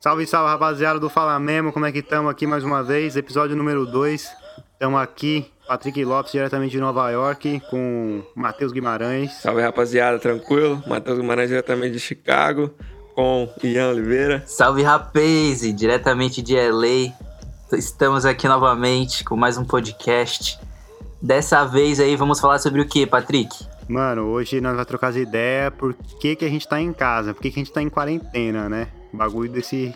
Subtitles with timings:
[0.00, 3.16] Salve, salve, rapaziada do Fala Memo, como é que estamos aqui mais uma vez?
[3.16, 4.30] Episódio número 2.
[4.74, 9.32] Estamos aqui, Patrick Lopes, diretamente de Nova York, com Matheus Guimarães.
[9.32, 10.80] Salve, rapaziada, tranquilo?
[10.86, 12.70] Matheus Guimarães, diretamente de Chicago,
[13.12, 14.44] com Ian Oliveira.
[14.46, 17.12] Salve, rapaz, diretamente de LA.
[17.72, 20.60] Estamos aqui novamente com mais um podcast.
[21.20, 23.66] Dessa vez aí, vamos falar sobre o que, Patrick?
[23.88, 27.34] Mano, hoje nós vamos trocar as ideias por que, que a gente tá em casa,
[27.34, 28.86] por que, que a gente tá em quarentena, né?
[29.12, 29.94] Bagulho desse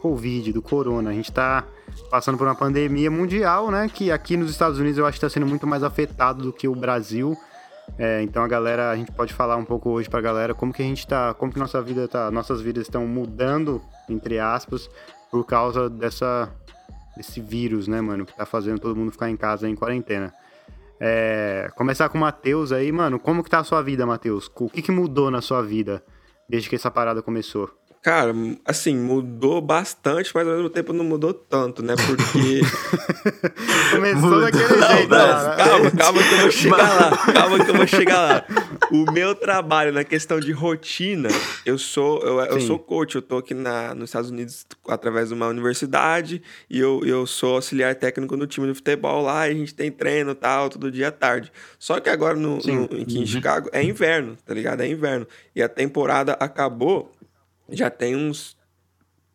[0.00, 1.10] Covid, do corona.
[1.10, 1.64] A gente tá
[2.10, 3.90] passando por uma pandemia mundial, né?
[3.92, 6.68] Que aqui nos Estados Unidos eu acho que tá sendo muito mais afetado do que
[6.68, 7.36] o Brasil.
[7.98, 10.82] É, então a galera, a gente pode falar um pouco hoje pra galera como que
[10.82, 14.90] a gente tá, como que nossa vida tá, nossas vidas estão mudando, entre aspas,
[15.30, 16.50] por causa dessa,
[17.16, 20.34] desse vírus, né, mano, que tá fazendo todo mundo ficar em casa em quarentena.
[20.98, 24.50] É, começar com o Matheus aí, mano, como que tá a sua vida, Matheus?
[24.54, 26.02] O que, que mudou na sua vida
[26.48, 27.70] desde que essa parada começou?
[28.06, 28.32] Cara,
[28.64, 31.96] assim, mudou bastante, mas ao mesmo tempo não mudou tanto, né?
[31.96, 32.60] Porque.
[33.90, 35.56] Começou daquele jeito, não, né?
[35.56, 37.16] Calma, calma que eu vou chegar lá.
[37.34, 38.44] Calma que eu vou chegar lá.
[38.92, 41.28] O meu trabalho na questão de rotina,
[41.64, 45.34] eu sou, eu, eu sou coach, eu tô aqui na, nos Estados Unidos através de
[45.34, 49.54] uma universidade e eu, eu sou auxiliar técnico no time de futebol lá, e a
[49.54, 51.50] gente tem treino e tal, todo dia à tarde.
[51.76, 53.26] Só que agora no, no aqui em uhum.
[53.26, 54.80] Chicago é inverno, tá ligado?
[54.80, 55.26] É inverno.
[55.56, 57.10] E a temporada acabou
[57.70, 58.56] já tem uns.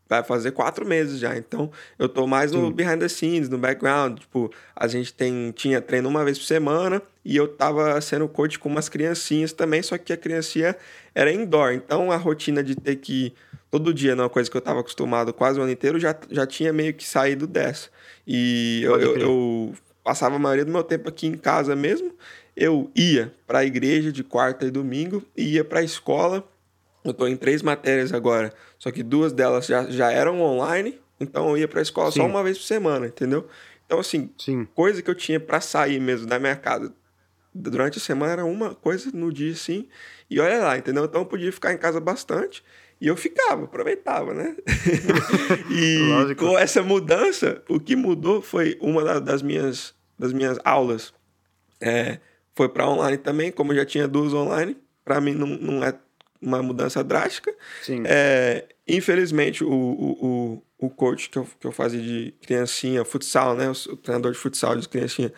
[0.08, 1.38] Vai fazer quatro meses já.
[1.38, 2.74] Então, eu tô mais no Sim.
[2.74, 4.20] behind the scenes, no background.
[4.20, 8.60] Tipo, a gente tem, tinha treino uma vez por semana e eu tava sendo coach
[8.60, 10.76] com umas criancinhas também, só que a criancinha
[11.16, 11.72] era indoor.
[11.72, 13.34] Então, a rotina de ter que
[13.72, 16.74] todo dia, numa coisa que eu tava acostumado quase o ano inteiro, já, já tinha
[16.74, 17.90] meio que saído dessa.
[18.28, 19.74] E eu, eu, eu
[20.04, 22.14] passava a maioria do meu tempo aqui em casa mesmo.
[22.56, 26.46] Eu ia para a igreja de quarta e domingo, ia para a escola
[27.04, 31.50] eu estou em três matérias agora, só que duas delas já, já eram online, então
[31.50, 32.20] eu ia para a escola Sim.
[32.20, 33.48] só uma vez por semana, entendeu?
[33.86, 34.68] Então, assim, Sim.
[34.74, 36.94] coisa que eu tinha para sair mesmo da minha casa
[37.54, 39.88] durante a semana era uma coisa no dia, sim,
[40.30, 41.06] e olha lá, entendeu?
[41.06, 42.64] Então eu podia ficar em casa bastante.
[43.02, 44.56] E eu ficava, aproveitava, né?
[45.72, 46.46] e Lógico.
[46.46, 51.12] com essa mudança, o que mudou foi uma das minhas, das minhas aulas.
[51.82, 52.20] É,
[52.54, 55.96] foi para online também, como eu já tinha duas online, para mim não, não é
[56.42, 57.54] uma mudança drástica.
[57.84, 58.04] Sim.
[58.06, 63.56] É, infelizmente, o, o, o, o coach que eu, que eu fazia de criancinha, futsal,
[63.56, 63.70] né?
[63.70, 65.32] O, treinador de futsal de criancinha,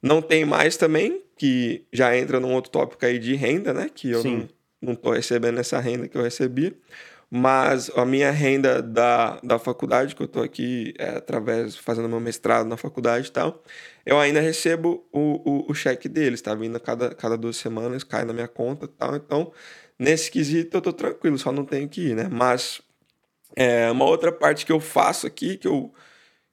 [0.00, 3.90] não tem mais também, que já entra num outro tópico aí de renda, né?
[3.92, 4.48] Que eu Sim.
[4.80, 6.72] não, não tô recebendo essa renda que eu recebia.
[7.36, 12.20] Mas a minha renda da, da faculdade, que eu estou aqui é, através, fazendo meu
[12.20, 13.60] mestrado na faculdade e tal,
[14.06, 18.04] eu ainda recebo o, o, o cheque deles, tá vindo a cada, cada duas semanas,
[18.04, 19.16] cai na minha conta e tal.
[19.16, 19.52] Então,
[19.98, 22.28] Nesse quesito eu tô tranquilo, só não tenho que ir, né?
[22.30, 22.82] Mas
[23.56, 25.92] é, uma outra parte que eu faço aqui, que eu,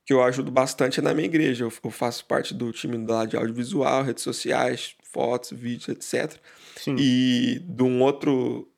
[0.06, 1.66] que eu ajudo bastante é na minha igreja.
[1.66, 6.40] Eu, eu faço parte do time lá de audiovisual, redes sociais, fotos, vídeos, etc.
[6.76, 6.96] Sim.
[6.98, 8.70] E de um outro.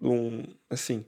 [0.00, 1.04] De um, assim.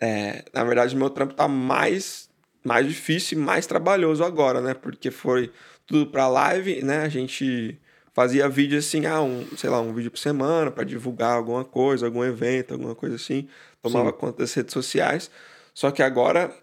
[0.00, 2.28] É, na verdade, meu trampo tá mais,
[2.64, 4.74] mais difícil e mais trabalhoso agora, né?
[4.74, 5.52] Porque foi
[5.86, 7.02] tudo para live, né?
[7.02, 7.78] A gente
[8.14, 12.06] fazia vídeo assim, ah, um, sei lá, um vídeo por semana para divulgar alguma coisa,
[12.06, 13.48] algum evento, alguma coisa assim.
[13.82, 14.16] Tomava Sim.
[14.16, 15.30] conta das redes sociais.
[15.74, 16.54] Só que agora,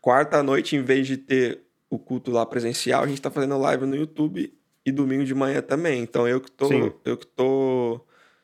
[0.00, 3.84] quarta noite, em vez de ter o culto lá presencial, a gente está fazendo live
[3.84, 4.52] no YouTube
[4.84, 6.02] e domingo de manhã também.
[6.02, 6.92] Então eu que tô, Sim.
[7.04, 8.00] eu que tô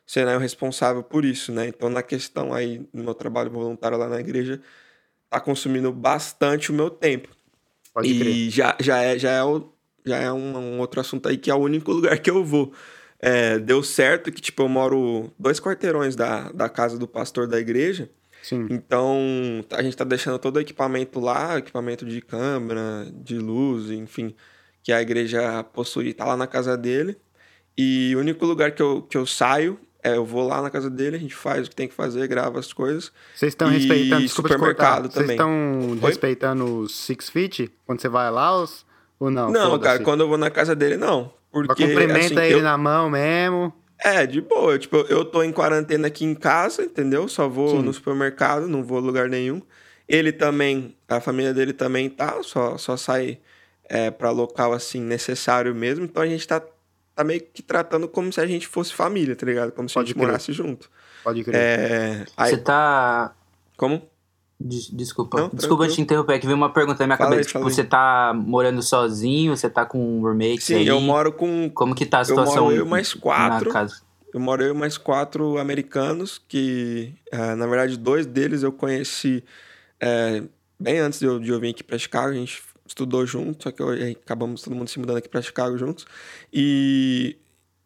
[0.07, 1.67] sendo o responsável por isso, né?
[1.67, 4.61] Então na questão aí do meu trabalho voluntário lá na igreja,
[5.31, 7.29] tá consumindo bastante o meu tempo.
[7.95, 8.51] Pode e crer.
[8.51, 9.73] já já é já é o
[10.05, 12.73] já é um, um, outro assunto aí que é o único lugar que eu vou.
[13.21, 17.59] É, deu certo que, tipo, eu moro dois quarteirões da, da casa do pastor da
[17.59, 18.11] igreja.
[18.43, 18.67] Sim.
[18.69, 24.35] Então, a gente tá deixando todo o equipamento lá, equipamento de câmera, de luz, enfim,
[24.83, 27.17] que a igreja possui, tá lá na casa dele.
[27.79, 30.91] E o único lugar que eu, que eu saio é, eu vou lá na casa
[30.91, 33.13] dele, a gente faz o que tem que fazer, grava as coisas.
[33.37, 37.71] Vocês estão respeitando, desculpa supermercado Vocês estão respeitando os six feet?
[37.87, 38.85] Quando você vai lá, os,
[39.25, 39.51] ou não?
[39.51, 41.33] Não, cara, quando eu vou na casa dele, não.
[41.51, 42.63] Porque, cumprimenta assim, ele eu...
[42.63, 43.73] na mão mesmo.
[43.99, 44.79] É, de boa.
[44.79, 47.29] Tipo, eu tô em quarentena aqui em casa, entendeu?
[47.29, 47.83] Só vou Sim.
[47.83, 49.63] no supermercado, não vou a lugar nenhum.
[50.09, 53.39] Ele também, a família dele também tá, só, só sai
[53.85, 56.05] é, para local assim necessário mesmo.
[56.05, 56.61] Então a gente tá,
[57.15, 59.71] tá meio que tratando como se a gente fosse família, tá ligado?
[59.71, 60.27] Como se Pode a gente crer.
[60.27, 60.91] morasse junto.
[61.23, 61.55] Pode crer.
[61.55, 62.51] É, aí...
[62.51, 63.35] Você tá.
[63.77, 64.03] Como?
[64.61, 65.41] Desculpa.
[65.41, 67.49] Não, Desculpa te interromper, é que veio uma pergunta na minha fala cabeça.
[67.49, 69.57] Aí, tipo, você tá morando sozinho?
[69.57, 70.87] Você tá com um roommate Sim, aí?
[70.87, 71.69] eu moro com...
[71.71, 73.69] Como que tá a situação eu moro eu mais quatro.
[73.69, 74.03] Na casa?
[74.33, 79.45] Eu moro eu mais quatro americanos, que, uh, na verdade, dois deles eu conheci
[80.03, 83.65] uh, bem antes de eu, de eu vir aqui para Chicago, a gente estudou junto,
[83.65, 83.89] só que eu,
[84.23, 86.07] acabamos todo mundo se mudando aqui para Chicago juntos.
[86.53, 87.37] E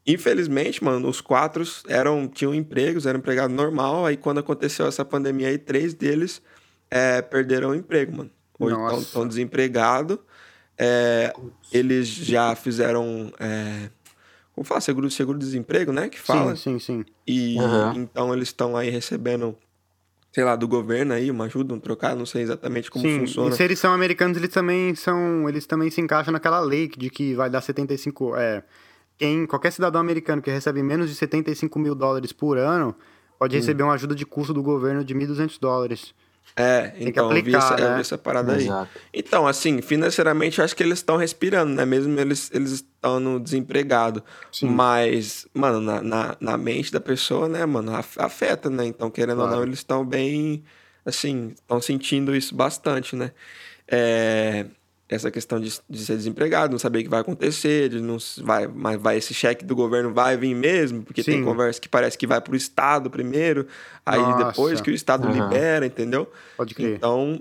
[0.07, 4.07] infelizmente, mano, os quatro eram tinham empregos, eram empregado normal.
[4.07, 6.41] Aí quando aconteceu essa pandemia aí, três deles
[6.91, 8.31] é, perderam o emprego, mano.
[8.59, 10.19] Ou estão desempregados.
[10.79, 11.33] É,
[11.73, 13.33] eles já fizeram.
[13.39, 13.89] É,
[14.55, 14.81] como fala?
[14.81, 16.09] Seguro, seguro desemprego, né?
[16.09, 16.57] Que fala.
[16.57, 17.05] Sim, sim, sim.
[17.27, 17.93] E uhum.
[17.95, 19.57] então eles estão aí recebendo
[20.37, 23.49] sei lá, do governo aí, uma ajuda, um trocado, não sei exatamente como Sim, funciona.
[23.49, 27.09] E se eles são americanos, eles também são, eles também se encaixam naquela lei de
[27.09, 28.63] que vai dar 75, é,
[29.17, 32.95] quem, qualquer cidadão americano que recebe menos de 75 mil dólares por ano,
[33.39, 33.61] pode hum.
[33.61, 36.15] receber uma ajuda de custo do governo de 1.200 dólares.
[36.55, 37.91] É, Tem então aplicar, eu, vi essa, né?
[37.91, 38.91] eu vi essa parada Exato.
[38.95, 39.03] aí.
[39.13, 41.85] Então, assim, financeiramente eu acho que eles estão respirando, né?
[41.85, 44.23] Mesmo eles, eles estão no desempregado.
[44.51, 44.69] Sim.
[44.69, 48.87] Mas, mano, na, na, na, mente da pessoa, né, mano, afeta, né?
[48.87, 49.51] Então, querendo claro.
[49.51, 50.65] ou não, eles estão bem,
[51.05, 53.33] assim, estão sentindo isso bastante, né?
[53.87, 54.65] É,
[55.09, 58.67] essa questão de, de, ser desempregado, não saber o que vai acontecer, de não vai,
[58.67, 61.33] mas vai esse cheque do governo vai vir mesmo, porque Sim.
[61.33, 63.67] tem conversa que parece que vai para o estado primeiro,
[64.05, 64.45] aí Nossa.
[64.45, 65.35] depois que o estado uhum.
[65.35, 66.31] libera, entendeu?
[66.57, 66.97] Pode crer.
[66.97, 67.41] Então,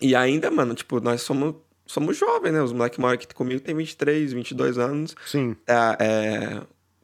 [0.00, 1.54] e ainda, mano, tipo, nós somos
[1.86, 2.62] somos jovens, né?
[2.62, 5.16] Os moleques que moram aqui comigo tem 23, 22 anos.
[5.26, 5.56] Sim.
[5.66, 6.60] É, é,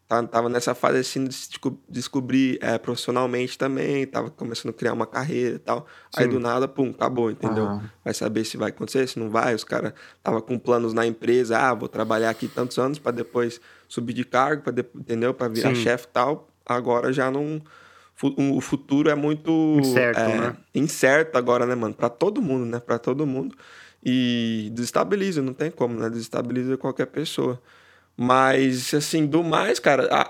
[0.09, 1.51] tava nessa fase assim de se
[1.89, 5.87] descobrir é, profissionalmente também, tava começando a criar uma carreira e tal.
[6.15, 6.23] Sim.
[6.23, 7.81] Aí do nada, pum, acabou, entendeu?
[8.05, 9.55] Vai saber se vai acontecer, se não vai.
[9.55, 9.93] Os caras
[10.23, 14.25] tava com planos na empresa, ah, vou trabalhar aqui tantos anos para depois subir de
[14.25, 15.35] cargo, para entendeu?
[15.35, 16.49] Para virar chefe e tal.
[16.65, 17.61] Agora já não
[18.23, 20.57] o futuro é muito incerto, é, né?
[20.75, 21.93] incerto agora, né, mano?
[21.93, 22.81] Para todo mundo, né?
[22.81, 23.55] Para todo mundo.
[24.03, 26.09] E desestabiliza, não tem como, né?
[26.09, 27.61] Desestabiliza qualquer pessoa.
[28.17, 30.29] Mas, assim, do mais, cara, a,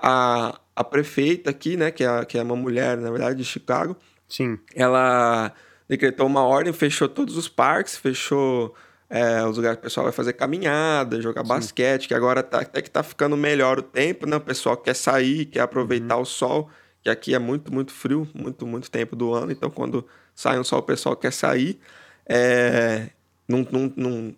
[0.49, 3.95] a, a, prefeita aqui, né, que é, que é uma mulher, na verdade, de Chicago.
[4.27, 4.59] Sim.
[4.75, 5.53] Ela
[5.87, 8.75] decretou uma ordem, fechou todos os parques, fechou
[9.09, 11.47] é, os lugares que o pessoal vai fazer caminhada, jogar Sim.
[11.47, 14.35] basquete, que agora tá, até que tá ficando melhor o tempo, né?
[14.35, 16.23] O pessoal quer sair, quer aproveitar uhum.
[16.23, 16.69] o sol,
[17.01, 19.51] que aqui é muito, muito frio, muito, muito tempo do ano.
[19.51, 20.05] Então, quando
[20.35, 21.79] sai um sol, o pessoal quer sair.
[22.27, 23.09] É,
[23.47, 24.35] não, não, não,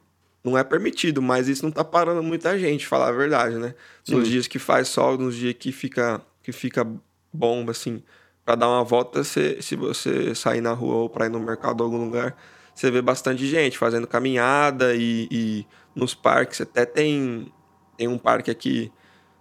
[0.49, 3.75] não é permitido, mas isso não tá parando muita gente, falar a verdade, né?
[4.03, 4.15] Sim.
[4.15, 6.87] Nos dias que faz sol, nos dias que fica, que fica
[7.31, 8.01] bom, assim,
[8.43, 11.81] para dar uma volta, se, se você sair na rua ou para ir no mercado
[11.81, 12.35] ou algum lugar,
[12.73, 16.61] você vê bastante gente fazendo caminhada e, e, nos parques.
[16.61, 17.51] Até tem,
[17.97, 18.91] tem um parque aqui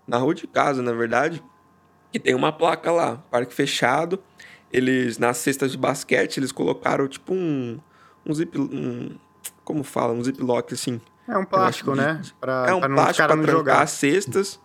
[0.06, 1.42] na rua de casa, na verdade,
[2.12, 4.22] que tem uma placa lá, parque fechado.
[4.72, 7.80] Eles, nas cestas de basquete, eles colocaram tipo um,
[8.26, 9.16] um zip, um,
[9.68, 10.98] como fala, um ziplock assim.
[11.28, 12.22] É um plástico, né?
[12.40, 13.82] Pra, é um pra plástico para trancar jogar.
[13.82, 14.58] as cestas.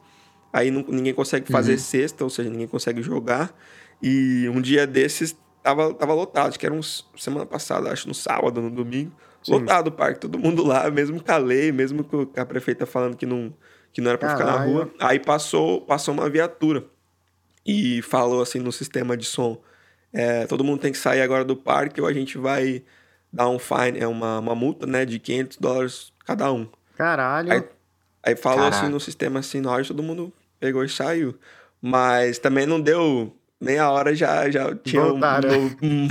[0.53, 1.77] Aí não, ninguém consegue fazer uhum.
[1.77, 3.53] cesta, ou seja, ninguém consegue jogar.
[4.01, 8.13] E um dia desses tava, tava lotado, acho que era uns, semana passada, acho no
[8.13, 9.11] sábado, no domingo.
[9.43, 9.51] Sim.
[9.51, 13.17] Lotado o parque, todo mundo lá, mesmo com a lei, mesmo com a prefeita falando
[13.17, 13.53] que não,
[13.91, 14.89] que não era para ficar na rua.
[15.01, 16.85] Aí passou, passou uma viatura
[17.65, 19.61] e falou assim no sistema de som:
[20.13, 22.83] é, todo mundo tem que sair agora do parque ou a gente vai
[23.33, 26.67] dá um fine, é uma, uma multa, né, de 500 dólares cada um.
[26.95, 27.51] Caralho.
[27.51, 27.63] Aí,
[28.21, 28.77] aí falou Caraca.
[28.77, 31.35] assim no sistema assim, na hora todo mundo pegou e saiu.
[31.81, 36.07] Mas também não deu meia hora já, já tinha um novo, um,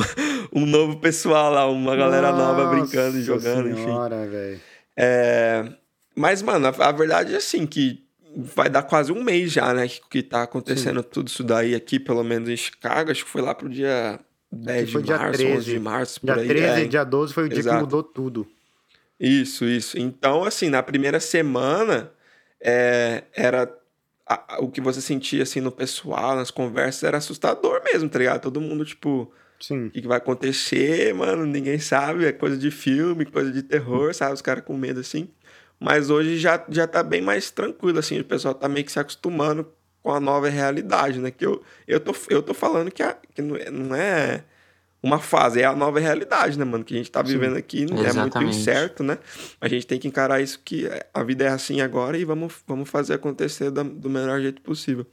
[0.52, 4.60] um, novo pessoal lá, uma galera Nossa nova brincando e jogando, senhora, enfim.
[4.96, 5.72] É,
[6.14, 9.86] mas, mano, a, a, verdade é assim, que vai dar quase um mês já, né,
[9.88, 11.08] que, que tá acontecendo Sim.
[11.10, 14.18] tudo isso daí aqui, pelo menos em Chicago, acho que foi lá pro dia
[14.52, 15.56] 10 de março, 13.
[15.56, 16.48] 11 de março, dia aí.
[16.48, 16.84] 13 é.
[16.84, 17.62] dia 12 foi o Exato.
[17.62, 18.46] dia que mudou tudo.
[19.18, 19.98] Isso, isso.
[19.98, 22.10] Então, assim, na primeira semana,
[22.60, 23.72] é, era
[24.26, 28.42] a, o que você sentia, assim, no pessoal, nas conversas, era assustador mesmo, tá ligado?
[28.42, 29.32] Todo mundo, tipo...
[29.60, 29.86] Sim.
[29.86, 31.46] O que, que vai acontecer, mano?
[31.46, 32.26] Ninguém sabe.
[32.26, 34.34] É coisa de filme, coisa de terror, sabe?
[34.34, 35.28] Os caras com medo, assim.
[35.78, 38.18] Mas hoje já, já tá bem mais tranquilo, assim.
[38.18, 39.66] O pessoal tá meio que se acostumando
[40.02, 41.30] com a nova realidade, né?
[41.30, 43.56] Que eu, eu, tô, eu tô falando que, a, que não,
[43.94, 44.44] é, é
[45.02, 46.84] uma fase, é a nova realidade, né, mano?
[46.84, 49.18] Que a gente tá vivendo aqui Sim, é muito incerto, né?
[49.60, 52.88] A gente tem que encarar isso que a vida é assim agora e vamos, vamos
[52.88, 55.06] fazer acontecer do, do melhor jeito possível.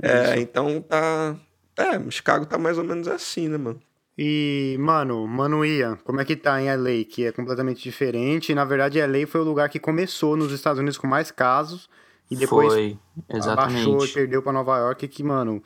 [0.00, 1.36] É, então tá.
[1.78, 3.80] É, Chicago tá mais ou menos assim, né, mano?
[4.18, 7.04] E, mano, Mano Ian, como é que tá em LA?
[7.08, 8.54] Que é completamente diferente.
[8.54, 11.88] Na verdade, LA foi o lugar que começou nos Estados Unidos com mais casos.
[12.30, 13.82] E depois Foi, exatamente.
[13.82, 15.62] abaixou e perdeu para Nova York, que, mano,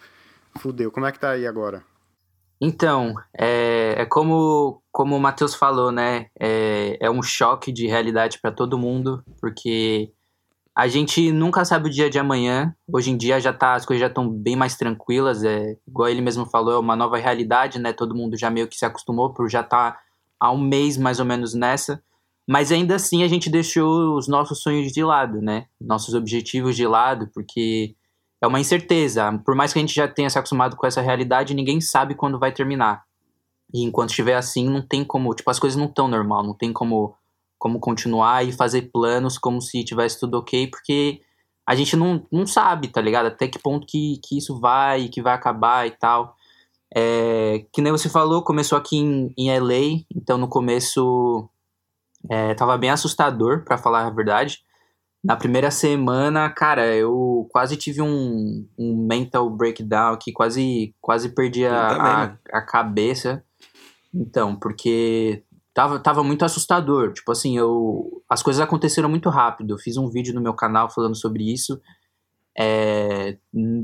[0.59, 0.91] fudeu.
[0.91, 1.83] Como é que tá aí agora?
[2.61, 6.27] Então, é, é como, como o Matheus falou, né?
[6.39, 10.13] É, é um choque de realidade para todo mundo, porque
[10.77, 12.75] a gente nunca sabe o dia de amanhã.
[12.93, 15.43] Hoje em dia já tá, as coisas já estão bem mais tranquilas.
[15.43, 17.95] É, igual ele mesmo falou, é uma nova realidade, né?
[17.95, 20.01] Todo mundo já meio que se acostumou por já estar tá
[20.39, 22.03] há um mês mais ou menos nessa.
[22.51, 25.67] Mas ainda assim a gente deixou os nossos sonhos de lado, né?
[25.81, 27.95] Nossos objetivos de lado, porque
[28.43, 29.41] é uma incerteza.
[29.47, 32.41] Por mais que a gente já tenha se acostumado com essa realidade, ninguém sabe quando
[32.41, 33.05] vai terminar.
[33.73, 36.73] E enquanto estiver assim, não tem como, tipo, as coisas não estão normal, não tem
[36.73, 37.15] como
[37.57, 41.21] como continuar e fazer planos como se tivesse tudo ok, porque
[41.65, 43.27] a gente não, não sabe, tá ligado?
[43.27, 46.35] Até que ponto que, que isso vai, que vai acabar e tal.
[46.93, 51.49] É, que nem você falou, começou aqui em, em LA, então no começo
[52.29, 54.59] é, tava bem assustador, para falar a verdade.
[55.23, 61.67] Na primeira semana, cara, eu quase tive um, um mental breakdown que quase, quase perdi
[61.67, 63.45] a, a, a, cabeça.
[64.15, 67.13] Então, porque tava, tava muito assustador.
[67.13, 69.75] Tipo assim, eu, as coisas aconteceram muito rápido.
[69.75, 71.79] Eu fiz um vídeo no meu canal falando sobre isso.
[72.59, 73.37] É,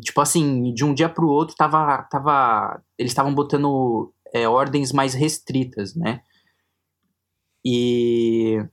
[0.03, 5.13] tipo assim, de um dia pro outro, tava, tava, eles estavam botando é, ordens mais
[5.13, 6.23] restritas, né?
[7.69, 8.65] E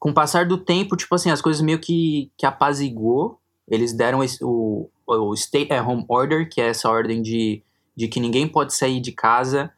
[0.00, 3.38] com o passar do tempo, tipo assim, as coisas meio que, que apazigou.
[3.68, 7.62] Eles deram esse, o, o Stay at Home Order, que é essa ordem de,
[7.94, 9.70] de que ninguém pode sair de casa,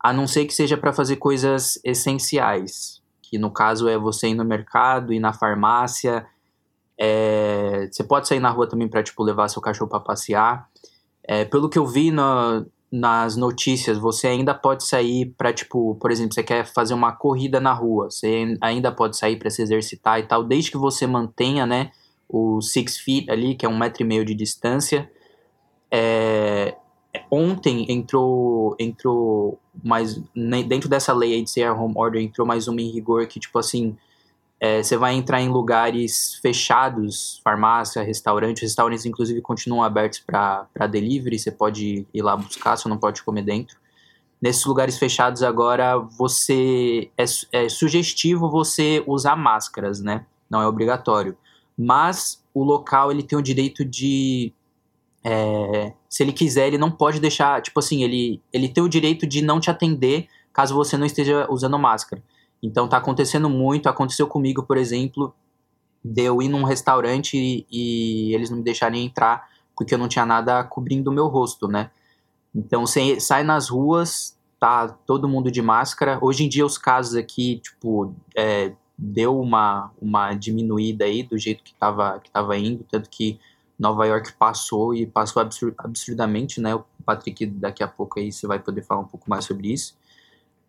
[0.00, 3.02] a não ser que seja para fazer coisas essenciais.
[3.20, 6.26] Que no caso é você ir no mercado, ir na farmácia.
[6.98, 10.66] É, você pode sair na rua também para tipo, levar seu cachorro para passear.
[11.22, 16.10] É, pelo que eu vi no, nas notícias, você ainda pode sair para, tipo, por
[16.10, 20.20] exemplo, você quer fazer uma corrida na rua, você ainda pode sair para se exercitar
[20.20, 21.90] e tal, desde que você mantenha, né,
[22.28, 25.10] o six feet ali, que é um metro e meio de distância.
[25.90, 26.76] É,
[27.30, 32.68] ontem entrou, entrou mais, né, dentro dessa lei aí de Stay Home Order, entrou mais
[32.68, 33.96] uma em rigor que, tipo assim,
[34.64, 38.62] é, você vai entrar em lugares fechados, farmácia, restaurante.
[38.62, 41.36] restaurantes, inclusive, continuam abertos para delivery.
[41.36, 43.76] Você pode ir lá buscar, só não pode comer dentro.
[44.40, 50.24] Nesses lugares fechados agora, você é, é sugestivo você usar máscaras, né?
[50.48, 51.36] Não é obrigatório.
[51.76, 54.52] Mas o local ele tem o direito de
[55.24, 59.26] é, se ele quiser, ele não pode deixar, tipo assim, ele, ele tem o direito
[59.26, 62.22] de não te atender caso você não esteja usando máscara.
[62.62, 65.34] Então tá acontecendo muito, aconteceu comigo, por exemplo,
[66.04, 70.08] de eu ir num restaurante e, e eles não me deixarem entrar porque eu não
[70.08, 71.90] tinha nada cobrindo o meu rosto, né?
[72.54, 76.18] Então você sai nas ruas, tá todo mundo de máscara.
[76.20, 81.64] Hoje em dia os casos aqui, tipo, é, deu uma, uma diminuída aí do jeito
[81.64, 83.40] que tava, que tava indo, tanto que
[83.78, 86.74] Nova York passou e passou absur absurdamente, né?
[86.74, 89.96] O Patrick daqui a pouco aí você vai poder falar um pouco mais sobre isso.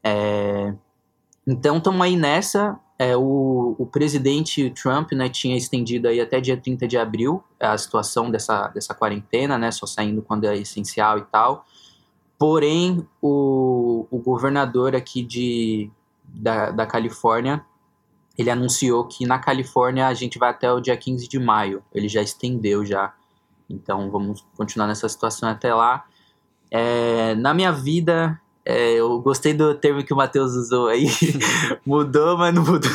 [0.03, 0.73] É,
[1.45, 2.79] então, estamos aí nessa.
[2.97, 7.77] É, o, o presidente Trump né, tinha estendido aí até dia 30 de abril a
[7.77, 11.65] situação dessa, dessa quarentena, né, só saindo quando é essencial e tal.
[12.37, 15.89] Porém, o, o governador aqui de,
[16.23, 17.65] da, da Califórnia,
[18.37, 21.83] ele anunciou que na Califórnia a gente vai até o dia 15 de maio.
[21.93, 23.13] Ele já estendeu já.
[23.69, 26.05] Então, vamos continuar nessa situação até lá.
[26.69, 31.07] É, na minha vida, é, eu gostei do termo que o Matheus usou aí.
[31.85, 32.89] mudou, mas não mudou.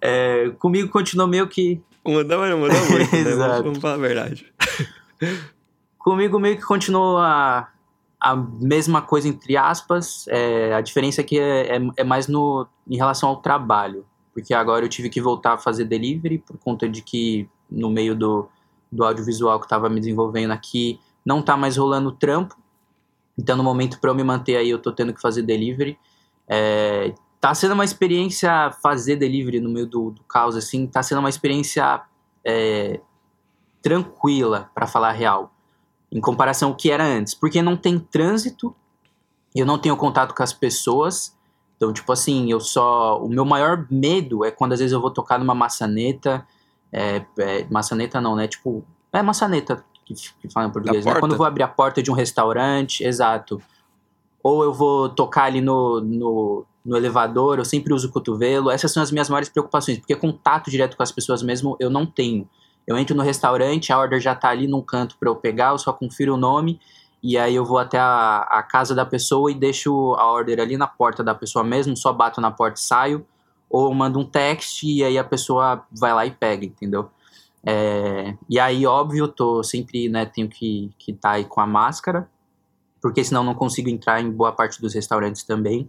[0.00, 1.80] é, comigo continuou meio que.
[2.04, 3.12] Mudou, mas não mudou muito.
[3.12, 3.20] né?
[3.30, 3.62] Exato.
[3.62, 4.52] Vamos falar a verdade.
[5.98, 7.68] comigo meio que continuou a,
[8.20, 10.26] a mesma coisa, entre aspas.
[10.28, 14.04] É, a diferença aqui é, é, é mais no, em relação ao trabalho.
[14.34, 18.16] Porque agora eu tive que voltar a fazer delivery por conta de que no meio
[18.16, 18.48] do,
[18.90, 22.56] do audiovisual que estava me desenvolvendo aqui não tá mais rolando trampo
[23.38, 25.96] então, no momento, para eu me manter aí, eu tô tendo que fazer delivery.
[26.48, 31.20] É, tá sendo uma experiência fazer delivery no meio do, do caos, assim, tá sendo
[31.20, 32.02] uma experiência
[32.44, 33.00] é,
[33.80, 35.52] tranquila, para falar a real,
[36.10, 37.32] em comparação ao que era antes.
[37.32, 38.74] Porque não tem trânsito,
[39.54, 41.36] eu não tenho contato com as pessoas.
[41.76, 43.22] Então, tipo assim, eu só.
[43.22, 46.44] O meu maior medo é quando às vezes eu vou tocar numa maçaneta.
[46.92, 48.48] É, é, maçaneta não, né?
[48.48, 48.84] Tipo.
[49.12, 49.84] É maçaneta,
[50.14, 51.14] que, que fala em português, né?
[51.20, 53.60] Quando eu vou abrir a porta de um restaurante, exato.
[54.42, 58.70] Ou eu vou tocar ali no, no, no elevador, eu sempre uso o cotovelo.
[58.70, 62.06] Essas são as minhas maiores preocupações, porque contato direto com as pessoas mesmo eu não
[62.06, 62.48] tenho.
[62.86, 65.78] Eu entro no restaurante, a order já tá ali num canto para eu pegar, eu
[65.78, 66.80] só confiro o nome
[67.22, 70.76] e aí eu vou até a, a, casa da pessoa e deixo a order ali
[70.76, 73.26] na porta da pessoa mesmo, só bato na porta e saio,
[73.68, 77.10] ou mando um text e aí a pessoa vai lá e pega, entendeu?
[77.70, 81.66] É, e aí, óbvio, tô sempre, né, tenho que estar que tá aí com a
[81.66, 82.26] máscara,
[82.98, 85.86] porque senão não consigo entrar em boa parte dos restaurantes também.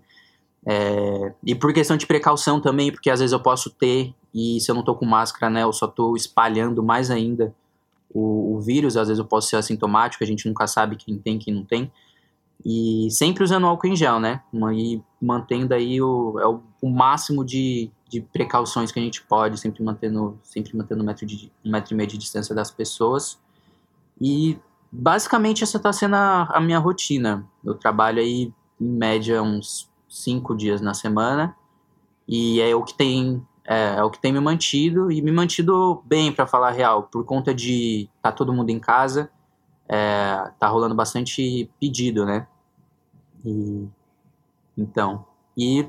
[0.65, 4.69] É, e por questão de precaução também, porque às vezes eu posso ter, e se
[4.69, 7.55] eu não tô com máscara, né, eu só tô espalhando mais ainda
[8.13, 11.39] o, o vírus, às vezes eu posso ser assintomático, a gente nunca sabe quem tem,
[11.39, 11.89] quem não tem.
[12.65, 14.41] E sempre usando álcool em gel, né?
[14.75, 19.59] E mantendo aí o, é o, o máximo de, de precauções que a gente pode,
[19.59, 23.39] sempre mantendo, sempre mantendo um metro, de, um metro e meio de distância das pessoas.
[24.19, 24.57] E
[24.91, 27.47] basicamente essa está sendo a, a, minha rotina.
[27.63, 28.51] Eu trabalho aí
[28.81, 31.55] em média uns cinco dias na semana
[32.27, 36.01] e é o que tem é, é o que tem me mantido e me mantido
[36.05, 39.29] bem para falar a real, por conta de tá todo mundo em casa,
[39.87, 42.47] é, tá rolando bastante pedido, né?
[43.45, 43.87] E
[44.75, 45.25] então
[45.55, 45.87] e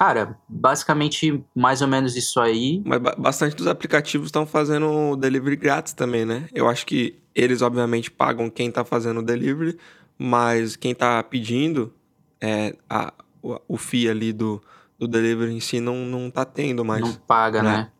[0.00, 2.82] Cara, basicamente mais ou menos isso aí.
[2.86, 6.48] Mas bastante dos aplicativos estão fazendo delivery grátis também, né?
[6.54, 9.78] Eu acho que eles, obviamente, pagam quem tá fazendo o delivery,
[10.16, 11.92] mas quem tá pedindo,
[12.40, 14.62] é, a, o, o FII ali do,
[14.98, 17.02] do delivery em si não, não tá tendo mais.
[17.02, 17.70] Não paga, né?
[17.70, 17.90] né?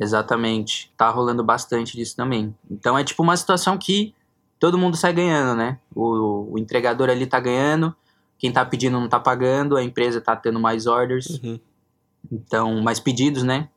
[0.00, 0.92] Exatamente.
[0.96, 2.52] Tá rolando bastante disso também.
[2.68, 4.12] Então é tipo uma situação que
[4.58, 5.78] todo mundo sai ganhando, né?
[5.94, 7.94] O, o entregador ali tá ganhando,
[8.40, 11.60] quem tá pedindo não tá pagando, a empresa tá tendo mais orders, uhum.
[12.32, 13.68] então, mais pedidos, né?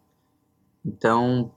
[0.85, 1.51] Então,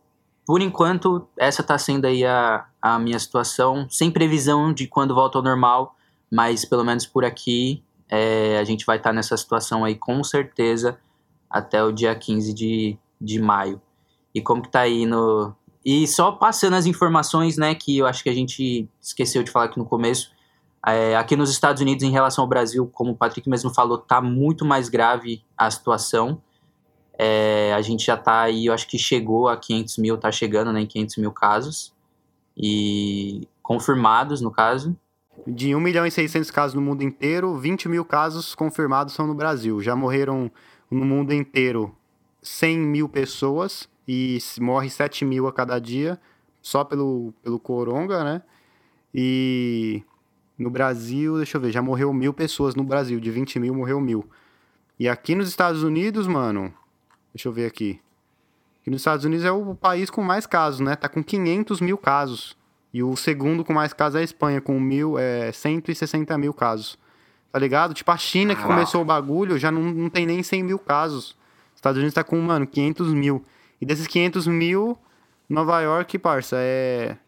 [0.45, 5.39] por enquanto, essa tá sendo aí a, a minha situação, sem previsão de quando volta
[5.39, 5.97] ao normal,
[6.31, 10.23] mas pelo menos por aqui é, a gente vai estar tá nessa situação aí com
[10.25, 10.99] certeza
[11.49, 13.81] até o dia 15 de, de maio.
[14.35, 15.55] E como que tá aí no...
[15.85, 19.67] E só passando as informações, né, que eu acho que a gente esqueceu de falar
[19.67, 20.33] aqui no começo,
[20.87, 24.21] é, aqui nos Estados Unidos, em relação ao Brasil, como o Patrick mesmo falou, está
[24.21, 26.41] muito mais grave a situação.
[27.19, 30.73] É, a gente já está aí, eu acho que chegou a 500 mil, está chegando
[30.73, 31.93] né, em 500 mil casos.
[32.57, 34.97] E confirmados, no caso.
[35.45, 39.35] De 1 milhão e 600 casos no mundo inteiro, 20 mil casos confirmados são no
[39.35, 39.83] Brasil.
[39.83, 40.51] Já morreram
[40.89, 41.95] no mundo inteiro
[42.43, 46.19] 100 mil pessoas e morre 7 mil a cada dia,
[46.63, 48.43] só pelo, pelo coronga, né?
[49.13, 50.03] E
[50.59, 53.21] no Brasil, deixa eu ver, já morreu mil pessoas no Brasil.
[53.21, 54.29] De 20 mil, morreu mil.
[54.99, 56.73] E aqui nos Estados Unidos, mano,
[57.35, 58.01] deixa eu ver aqui.
[58.81, 60.97] Aqui nos Estados Unidos é o país com mais casos, né?
[60.97, 62.57] Tá com 500 mil casos.
[62.93, 66.99] E o segundo com mais casos é a Espanha, com mil, é, 160 mil casos.
[67.53, 67.93] Tá ligado?
[67.93, 71.37] Tipo, a China que começou o bagulho já não, não tem nem 100 mil casos.
[71.75, 73.45] Os Estados Unidos tá com, mano, 500 mil.
[73.81, 74.97] E desses 500 mil,
[75.49, 77.19] Nova York, parça, é.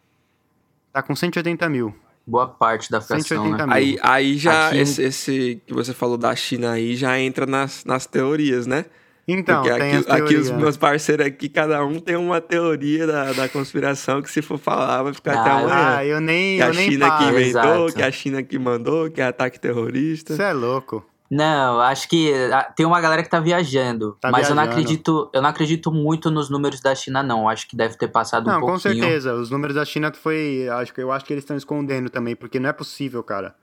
[0.92, 1.94] Tá com 180 mil
[2.28, 3.64] boa parte da fração, né?
[3.68, 4.78] Aí, aí já, Aqui...
[4.78, 8.84] esse, esse, que você falou da China aí, já entra nas, nas teorias, né?
[9.26, 13.48] Então, Porque aqui, aqui os meus parceiros aqui, cada um tem uma teoria da, da
[13.48, 15.96] conspiração que se for falar vai ficar ah, até amanhã.
[15.98, 17.18] Ah, eu nem Que a China falo.
[17.18, 17.94] que inventou, Exato.
[17.94, 20.34] que a China que mandou, que é ataque terrorista.
[20.34, 21.04] Você é louco.
[21.30, 24.16] Não, acho que ah, tem uma galera que tá viajando.
[24.20, 24.60] Tá mas viajando.
[24.60, 27.48] eu não acredito, eu não acredito muito nos números da China, não.
[27.48, 28.94] Acho que deve ter passado não, um pouquinho.
[28.94, 29.34] Não, com certeza.
[29.34, 30.68] Os números da China foi.
[30.70, 33.54] Acho que eu acho que eles estão escondendo também, porque não é possível, cara.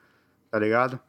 [0.52, 1.00] Tá ligado?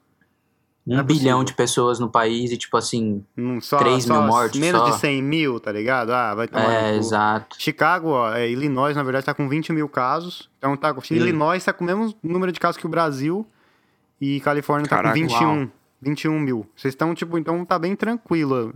[0.87, 4.23] Um é bilhão de pessoas no país e, tipo assim, hum, só, 3 só mil
[4.29, 4.59] mortos.
[4.59, 4.90] Menos só.
[4.90, 6.11] de 100 mil, tá ligado?
[6.11, 6.73] Ah, vai tomar.
[6.73, 7.57] É, exato.
[7.59, 10.49] Chicago, ó, é, Illinois, na verdade, tá com 20 mil casos.
[10.59, 10.95] Então tá.
[11.03, 11.16] Sim.
[11.16, 13.45] Illinois tá com o mesmo número de casos que o Brasil.
[14.21, 15.59] E Califórnia Caraca, tá com 21.
[15.59, 15.69] Uau.
[16.07, 16.66] 21 mil.
[16.77, 18.73] Vocês estão, tipo, então tá bem tranquilo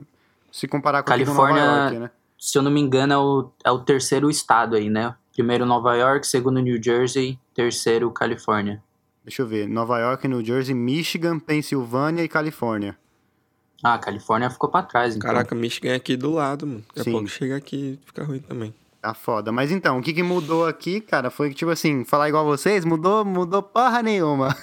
[0.50, 2.10] se comparar com Califórnia, Nova York, né?
[2.38, 5.14] Se eu não me engano, é o, é o terceiro estado aí, né?
[5.32, 8.82] Primeiro Nova York, segundo New Jersey, terceiro Califórnia.
[9.24, 9.68] Deixa eu ver.
[9.68, 12.96] Nova York, New Jersey, Michigan, Pensilvânia e Califórnia.
[13.82, 15.28] Ah, Califórnia ficou pra trás, então.
[15.28, 16.84] Caraca, Michigan é aqui do lado, mano.
[16.88, 17.10] Daqui Sim.
[17.10, 18.74] a pouco chega aqui e fica ruim também.
[19.00, 19.50] Tá foda.
[19.50, 22.84] Mas então, o que, que mudou aqui, cara, foi que, tipo assim, falar igual vocês,
[22.84, 24.54] mudou, mudou porra nenhuma.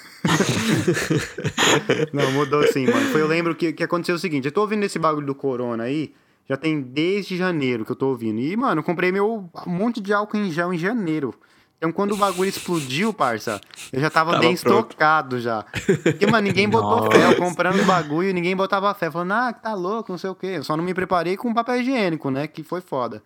[2.12, 3.10] Não, mudou sim, mano.
[3.10, 5.84] Foi, eu lembro que, que aconteceu o seguinte, eu tô ouvindo esse bagulho do corona
[5.84, 6.14] aí,
[6.48, 8.40] já tem desde janeiro que eu tô ouvindo.
[8.40, 11.34] E, mano, eu comprei meu um monte de álcool em gel em janeiro.
[11.76, 13.60] Então, quando o bagulho explodiu, parça,
[13.92, 14.90] eu já tava, tava bem pronto.
[14.90, 15.64] estocado já.
[16.02, 17.10] Porque, mano, ninguém botou Nossa.
[17.10, 17.32] fé.
[17.32, 19.10] Eu comprando o bagulho, ninguém botava fé.
[19.10, 20.54] Falando, ah, tá louco, não sei o quê.
[20.56, 22.46] Eu só não me preparei com papel higiênico, né?
[22.46, 23.22] Que foi foda.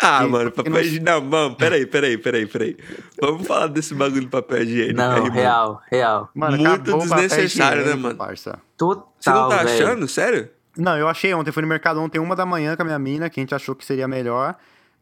[0.00, 1.04] Ah, e, mano, papel higiênico.
[1.04, 1.20] Não...
[1.22, 2.76] mano, peraí, peraí, peraí, peraí.
[3.20, 4.98] Vamos falar desse bagulho de papel higiênico.
[4.98, 5.80] Não, aí, real, mano.
[5.90, 6.30] real.
[6.34, 8.16] Mano, Muito desnecessário, né, mano?
[8.16, 8.58] Parça.
[8.76, 9.12] Total.
[9.18, 9.68] Você não tá véio.
[9.86, 10.08] achando?
[10.08, 10.50] Sério?
[10.76, 11.50] Não, eu achei ontem.
[11.50, 13.74] Fui no mercado ontem, uma da manhã com a minha mina, que a gente achou
[13.74, 14.54] que seria melhor.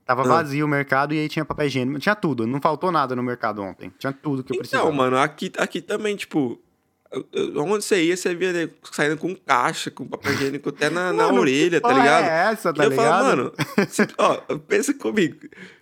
[0.07, 0.28] Tava ah.
[0.28, 1.98] vazio o mercado e aí tinha papel higiênico.
[1.98, 3.92] Tinha tudo, não faltou nada no mercado ontem.
[3.98, 4.85] Tinha tudo que eu precisava.
[4.85, 6.61] Não, mano, aqui, aqui também, tipo,
[7.57, 11.81] Onde você ia, você via saindo com caixa, com papel higiênico até na, na orelha,
[11.81, 12.24] tá ligado?
[12.24, 13.07] É essa, tá e ligado?
[13.07, 13.53] eu falo, mano,
[13.88, 15.37] se, ó, pensa comigo.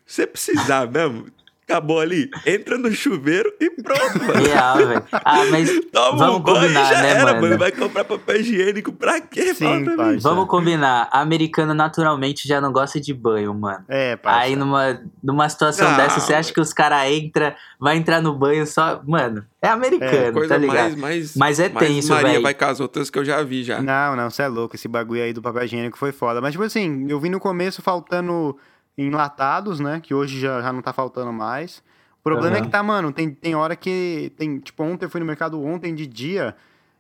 [0.05, 1.27] Se você precisar mesmo,
[1.65, 2.29] Acabou ali.
[2.45, 4.45] Entra no chuveiro e pronto, mano.
[4.47, 5.05] Real, velho.
[5.13, 7.57] Ah, mas Toma vamos um banho e combinar, já né, era, mano?
[7.59, 9.55] Vai comprar papel higiênico pra quê?
[9.55, 10.17] Sim, Fala pra.
[10.21, 11.09] Vamos combinar.
[11.13, 13.85] Americano naturalmente já não gosta de banho, mano.
[13.89, 14.41] É, parça.
[14.41, 16.55] Aí numa, numa situação Não, dessa, você acha velho.
[16.55, 19.01] que os caras entram, vai entrar no banho só.
[19.07, 20.77] Mano, é americano, É, Coisa tá ligado?
[20.77, 22.43] mais, mais, Mas é mais tenso, Maria velho.
[22.43, 23.81] vai com as outras que eu já vi já.
[23.81, 24.75] Não, não, você é louco.
[24.75, 26.41] Esse bagulho aí do papel higiênico foi foda.
[26.41, 28.57] Mas, tipo assim, eu vi no começo faltando
[28.97, 30.01] enlatados, né?
[30.03, 31.83] Que hoje já, já não tá faltando mais.
[32.21, 32.67] O problema é Aham.
[32.67, 34.33] que tá, mano, tem, tem hora que.
[34.37, 36.55] Tem, tipo, ontem eu fui no mercado ontem de dia.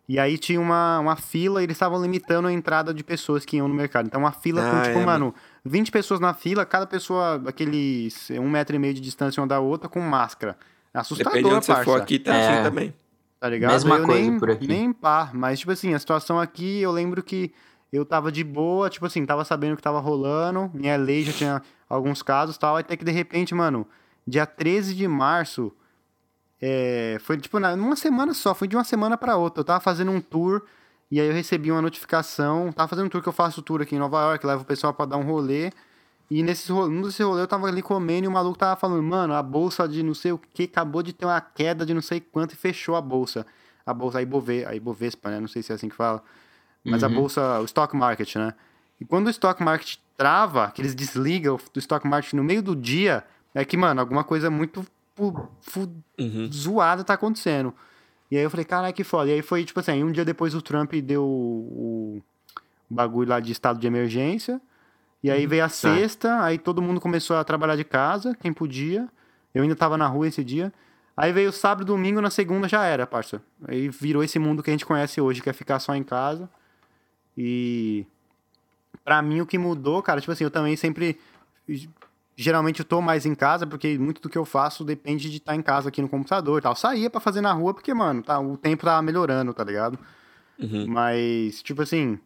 [0.08, 3.56] E aí tinha uma, uma fila e eles estavam limitando a entrada de pessoas que
[3.56, 4.06] iam no mercado.
[4.06, 5.32] Então, uma fila com, Ah, tipo, é, mano,
[5.64, 9.60] 20 pessoas na fila, cada pessoa, aqueles um metro e meio de distância uma da
[9.60, 10.56] outra, com máscara.
[10.92, 11.84] Assustador, Depende de onde você parça.
[11.90, 12.52] for aqui, tá É.
[12.54, 12.94] assim também.
[13.38, 13.70] Tá ligado?
[13.72, 14.66] Mesma eu coisa nem, por aqui.
[14.66, 15.30] Nem pá.
[15.32, 17.52] Mas, tipo assim, a situação aqui, eu lembro que
[17.92, 20.70] eu tava de boa, tipo assim, tava sabendo o que tava rolando.
[20.72, 22.76] Minha lei já tinha alguns casos tal.
[22.76, 23.86] Até que, de repente, mano,
[24.26, 25.70] dia 13 de março,
[26.60, 28.54] é, foi, tipo, numa semana só.
[28.54, 29.60] Foi de uma semana pra outra.
[29.60, 30.62] Eu tava fazendo um tour
[31.10, 32.72] e aí eu recebi uma notificação.
[32.72, 34.94] Tava fazendo um tour que eu faço tour aqui em Nova York, levo o pessoal
[34.94, 35.70] pra dar um rolê.
[36.30, 39.02] E nesse rolê, num desse rolê eu tava ali comendo e o maluco tava falando,
[39.02, 42.00] mano, a bolsa de não sei o que acabou de ter uma queda de não
[42.00, 43.44] sei quanto e fechou a bolsa.
[43.84, 45.38] A bolsa, a, Ibove, a Ibovespa, né?
[45.38, 46.22] Não sei se é assim que fala.
[46.84, 47.14] Mas a Uhum.
[47.14, 48.54] bolsa, o stock market, né?
[49.00, 52.74] E quando o stock market trava, que eles desligam do stock market no meio do
[52.76, 54.84] dia, é que, mano, alguma coisa muito
[56.18, 56.50] Uhum.
[56.52, 57.74] zoada tá acontecendo.
[58.30, 59.28] E aí eu falei, caralho, que foda.
[59.30, 62.22] E aí foi, tipo assim, um dia depois o Trump deu o,
[62.90, 64.60] o bagulho lá de estado de emergência.
[65.22, 69.08] E aí veio a sexta, aí todo mundo começou a trabalhar de casa, quem podia.
[69.54, 70.72] Eu ainda tava na rua esse dia.
[71.16, 73.42] Aí veio sábado, domingo, na segunda já era, parça.
[73.68, 76.48] Aí virou esse mundo que a gente conhece hoje, que é ficar só em casa.
[77.36, 78.06] E
[79.04, 81.18] pra mim o que mudou, cara, tipo assim, eu também sempre
[82.36, 85.54] geralmente eu tô mais em casa, porque muito do que eu faço depende de estar
[85.54, 86.74] em casa aqui no computador e tal.
[86.74, 89.98] Saía pra fazer na rua, porque, mano, tá, o tempo tava melhorando, tá ligado?
[90.58, 90.86] Uhum.
[90.88, 92.18] Mas, tipo assim,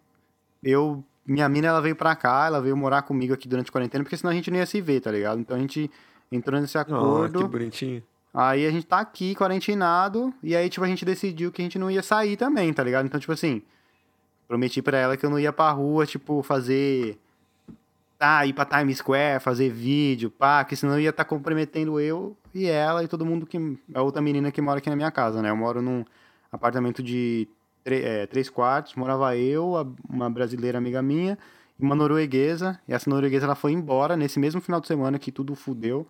[0.63, 1.05] eu.
[1.29, 4.17] Minha mina, ela veio pra cá, ela veio morar comigo aqui durante a quarentena, porque
[4.17, 5.41] senão a gente não ia se ver, tá ligado?
[5.41, 5.91] Então a gente
[6.31, 7.41] entrou nesse Oh, acordo.
[7.41, 8.01] que bonitinho.
[8.33, 11.81] Aí a gente tá aqui, quarentinado, e aí, tipo, a gente decidiu que a gente
[11.81, 13.07] não ia sair também, tá ligado?
[13.07, 13.61] Então, tipo assim,
[14.47, 17.19] prometi pra ela que eu não ia pra rua, tipo, fazer.
[18.19, 22.35] Ah, ir pra Times Square, fazer vídeo, pá, que senão ia estar tá comprometendo eu
[22.55, 23.59] e ela e todo mundo que.
[23.95, 25.51] A outra menina que mora aqui na minha casa, né?
[25.51, 26.03] Eu moro num
[26.51, 27.47] apartamento de
[27.85, 29.75] é, três quartos, morava eu,
[30.09, 31.37] uma brasileira amiga minha
[31.79, 32.81] e uma norueguesa.
[32.89, 36.07] E essa norueguesa ela foi embora nesse mesmo final de semana que tudo fudeu.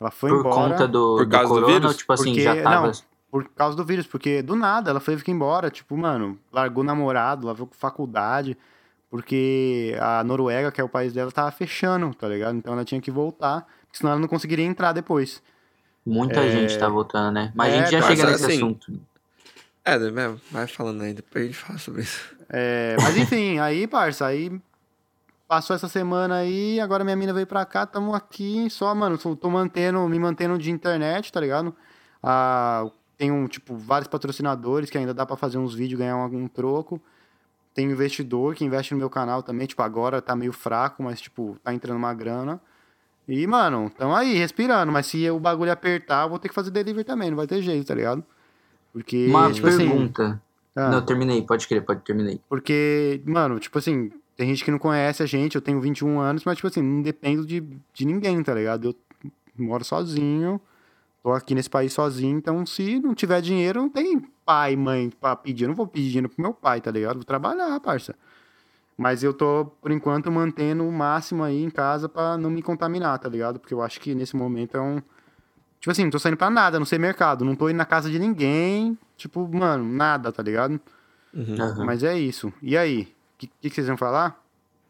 [0.00, 0.54] Ela foi Por embora.
[0.54, 1.90] conta do, Por do causa do corona, vírus?
[1.90, 2.86] ou, tipo assim, Porque- já tava.
[2.86, 2.92] não.
[3.32, 7.46] Por causa do vírus, porque do nada ela foi ficar embora, tipo, mano, largou namorado,
[7.46, 8.58] largou faculdade,
[9.08, 12.58] porque a Noruega, que é o país dela, tava fechando, tá ligado?
[12.58, 15.42] Então ela tinha que voltar, porque senão ela não conseguiria entrar depois.
[16.04, 17.50] Muita gente tá voltando, né?
[17.54, 19.00] Mas É, a gente já mas chega nesse assim, assunto.
[19.82, 22.36] É, mesmo, vai falando aí, depois a gente fala sobre isso.
[22.50, 24.60] É, mas enfim, aí, parça, aí
[25.48, 29.34] passou essa semana aí, agora minha mina veio pra cá, tamo aqui só, mano, tô,
[29.34, 31.74] tô mantendo, me mantendo de internet, tá ligado?
[32.22, 32.90] Ah,
[33.22, 37.00] tem um, tipo, vários patrocinadores que ainda dá pra fazer uns vídeos, ganhar algum troco.
[37.72, 41.56] Tem investidor que investe no meu canal também, tipo, agora tá meio fraco, mas, tipo,
[41.62, 42.60] tá entrando uma grana.
[43.28, 46.72] E, mano, tamo aí, respirando, mas se o bagulho apertar, eu vou ter que fazer
[46.72, 48.24] delivery também, não vai ter jeito, tá ligado?
[48.92, 49.88] Porque, Uma tipo assim...
[49.88, 50.42] pergunta.
[50.74, 50.90] ah.
[50.90, 52.40] Não, terminei, pode crer, pode terminei.
[52.48, 56.42] Porque, mano, tipo assim, tem gente que não conhece a gente, eu tenho 21 anos,
[56.44, 57.60] mas, tipo assim, não dependo de,
[57.94, 58.88] de ninguém, tá ligado?
[58.88, 58.96] Eu
[59.56, 60.60] moro sozinho,
[61.22, 65.36] tô aqui nesse país sozinho, então se não tiver dinheiro, não tem pai, mãe pra
[65.36, 65.64] pedir.
[65.64, 67.16] Eu não vou pedir dinheiro pro meu pai, tá ligado?
[67.16, 68.14] Vou trabalhar, parça.
[68.96, 73.18] Mas eu tô, por enquanto, mantendo o máximo aí em casa pra não me contaminar,
[73.18, 73.58] tá ligado?
[73.58, 75.00] Porque eu acho que nesse momento é um.
[75.80, 78.08] Tipo assim, não tô saindo pra nada, não sei mercado, não tô indo na casa
[78.08, 80.80] de ninguém, tipo, mano, nada, tá ligado?
[81.34, 81.84] Uhum.
[81.84, 82.52] Mas é isso.
[82.62, 83.02] E aí?
[83.34, 84.40] O que, que, que vocês vão falar?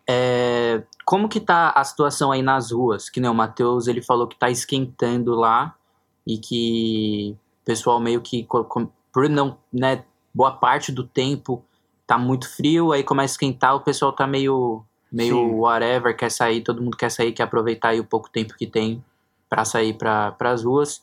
[0.07, 3.09] É, como que tá a situação aí nas ruas?
[3.09, 5.75] Que nem o Matheus, ele falou que tá esquentando lá
[6.27, 8.47] e que o pessoal meio que,
[9.13, 10.05] por não, né,
[10.35, 11.65] boa parte do tempo
[12.07, 15.55] tá muito frio, aí começa a esquentar, o pessoal tá meio, meio Sim.
[15.55, 19.05] whatever, quer sair, todo mundo quer sair, quer aproveitar aí o pouco tempo que tem
[19.49, 21.03] pra sair para as ruas.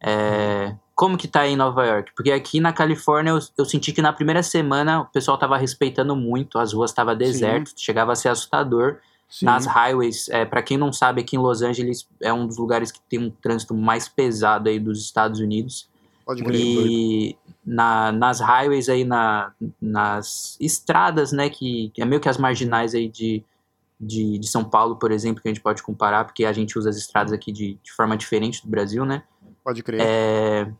[0.00, 2.12] É, como que tá aí em Nova York?
[2.16, 6.14] Porque aqui na Califórnia eu, eu senti que na primeira semana o pessoal tava respeitando
[6.16, 8.98] muito, as ruas estavam desertas, chegava a ser assustador.
[9.28, 9.44] Sim.
[9.44, 12.90] Nas highways, é, para quem não sabe, aqui em Los Angeles é um dos lugares
[12.90, 15.88] que tem um trânsito mais pesado aí dos Estados Unidos.
[16.24, 16.60] Pode crer.
[16.60, 22.38] E na, nas highways aí, na, nas estradas, né, que, que é meio que as
[22.38, 23.44] marginais aí de,
[24.00, 26.88] de, de São Paulo, por exemplo, que a gente pode comparar, porque a gente usa
[26.88, 29.22] as estradas aqui de, de forma diferente do Brasil, né?
[29.62, 30.00] Pode crer.
[30.00, 30.72] É,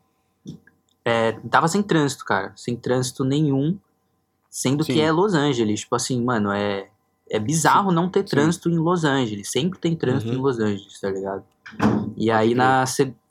[1.04, 2.52] é, tava sem trânsito, cara.
[2.56, 3.78] Sem trânsito nenhum.
[4.50, 4.94] Sendo Sim.
[4.94, 5.80] que é Los Angeles.
[5.80, 6.88] Tipo assim, mano, é,
[7.30, 8.76] é bizarro não ter trânsito Sim.
[8.76, 9.50] em Los Angeles.
[9.50, 10.38] Sempre tem trânsito uhum.
[10.38, 11.44] em Los Angeles, tá ligado?
[12.16, 12.84] E aí, na,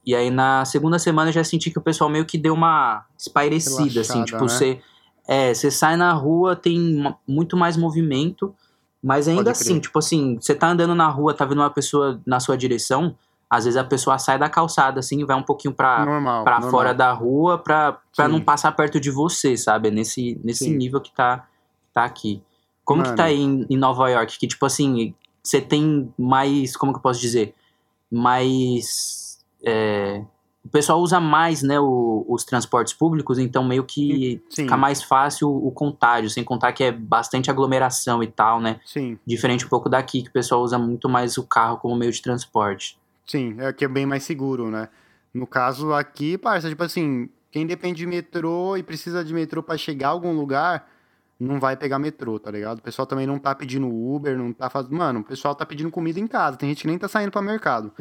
[0.05, 3.05] e aí na segunda semana eu já senti que o pessoal meio que deu uma
[3.17, 4.23] espairecida, assim.
[4.23, 4.47] Tipo, né?
[4.47, 4.81] você
[5.27, 8.55] é, você sai na rua, tem muito mais movimento.
[9.03, 12.39] Mas ainda assim, tipo assim, você tá andando na rua, tá vendo uma pessoa na
[12.39, 13.15] sua direção,
[13.49, 16.55] às vezes a pessoa sai da calçada, assim, e vai um pouquinho pra, normal, pra
[16.55, 16.71] normal.
[16.71, 19.91] fora da rua pra, pra não passar perto de você, sabe?
[19.91, 21.47] Nesse, nesse nível que tá,
[21.93, 22.41] tá aqui.
[22.87, 23.11] Como Mano.
[23.11, 24.39] que tá aí em, em, Nova York?
[24.39, 26.77] Que, tipo assim, você tem mais.
[26.77, 27.53] Como que eu posso dizer?
[28.09, 29.39] Mais.
[29.61, 30.23] É,
[30.63, 34.63] o pessoal usa mais né, o, os transportes públicos, então meio que Sim.
[34.63, 38.79] fica mais fácil o contágio, sem contar que é bastante aglomeração e tal, né?
[38.85, 39.19] Sim.
[39.27, 42.21] Diferente um pouco daqui, que o pessoal usa muito mais o carro como meio de
[42.21, 42.97] transporte.
[43.25, 44.87] Sim, é que é bem mais seguro, né?
[45.33, 49.77] No caso aqui, parça, tipo assim, quem depende de metrô e precisa de metrô para
[49.77, 50.87] chegar a algum lugar,
[51.39, 52.79] não vai pegar metrô, tá ligado?
[52.79, 54.95] O pessoal também não tá pedindo Uber, não tá fazendo.
[54.95, 57.41] Mano, o pessoal tá pedindo comida em casa, tem gente que nem tá saindo para
[57.41, 57.91] mercado.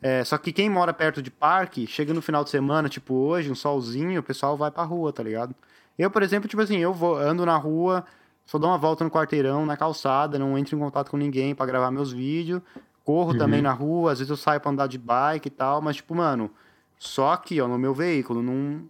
[0.00, 3.50] É, só que quem mora perto de parque, chega no final de semana, tipo hoje,
[3.50, 5.54] um solzinho, o pessoal vai pra rua, tá ligado?
[5.98, 8.04] Eu, por exemplo, tipo assim, eu vou, ando na rua,
[8.46, 11.66] só dou uma volta no quarteirão, na calçada, não entro em contato com ninguém para
[11.66, 12.62] gravar meus vídeos.
[13.04, 13.38] Corro uhum.
[13.38, 16.14] também na rua, às vezes eu saio pra andar de bike e tal, mas, tipo,
[16.14, 16.50] mano,
[16.96, 18.82] só aqui, ó, no meu veículo, não,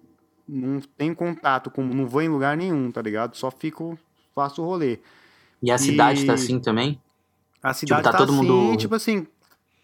[0.48, 1.82] não tenho contato com.
[1.84, 3.36] Não vou em lugar nenhum, tá ligado?
[3.36, 3.98] Só fico,
[4.34, 4.98] faço o rolê.
[5.62, 5.78] E a e...
[5.78, 7.00] cidade tá assim também?
[7.62, 8.76] A cidade tipo, tá, tá todo assim, mundo...
[8.76, 9.26] tipo assim,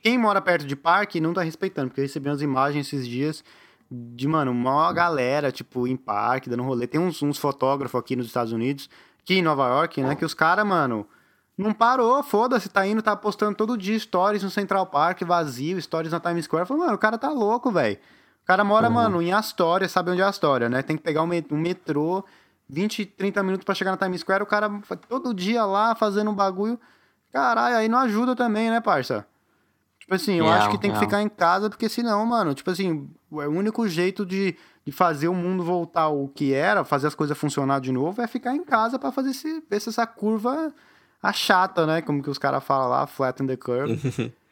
[0.02, 3.44] quem mora perto de parque não tá respeitando, porque eu recebi umas imagens esses dias
[3.90, 6.86] de, mano, uma galera, tipo, em parque, dando rolê.
[6.86, 8.88] Tem uns, uns fotógrafos aqui nos Estados Unidos,
[9.20, 11.06] aqui em Nova York, né, que os caras, mano,
[11.56, 16.12] não parou, foda-se, tá indo, tá postando todo dia stories no Central Park vazio, stories
[16.12, 16.66] na Times Square.
[16.66, 17.98] Falei, mano, o cara tá louco, velho.
[18.44, 18.94] O cara mora, uhum.
[18.94, 20.82] mano, em Astoria, sabe onde é Astoria, né?
[20.82, 22.22] Tem que pegar um metrô,
[22.68, 24.70] 20, 30 minutos para chegar na Times Square, o cara
[25.08, 26.78] todo dia lá fazendo um bagulho.
[27.32, 29.26] Caralho, aí não ajuda também, né, parça?
[29.98, 33.08] Tipo assim, eu acho que tem que ficar em casa, porque senão, mano, tipo assim,
[33.32, 34.54] é o único jeito de,
[34.84, 38.26] de fazer o mundo voltar ao que era, fazer as coisas funcionar de novo, é
[38.26, 40.70] ficar em casa para fazer esse, ver se essa curva
[41.22, 42.02] achata, né?
[42.02, 43.98] Como que os caras falam lá, flatten the curve.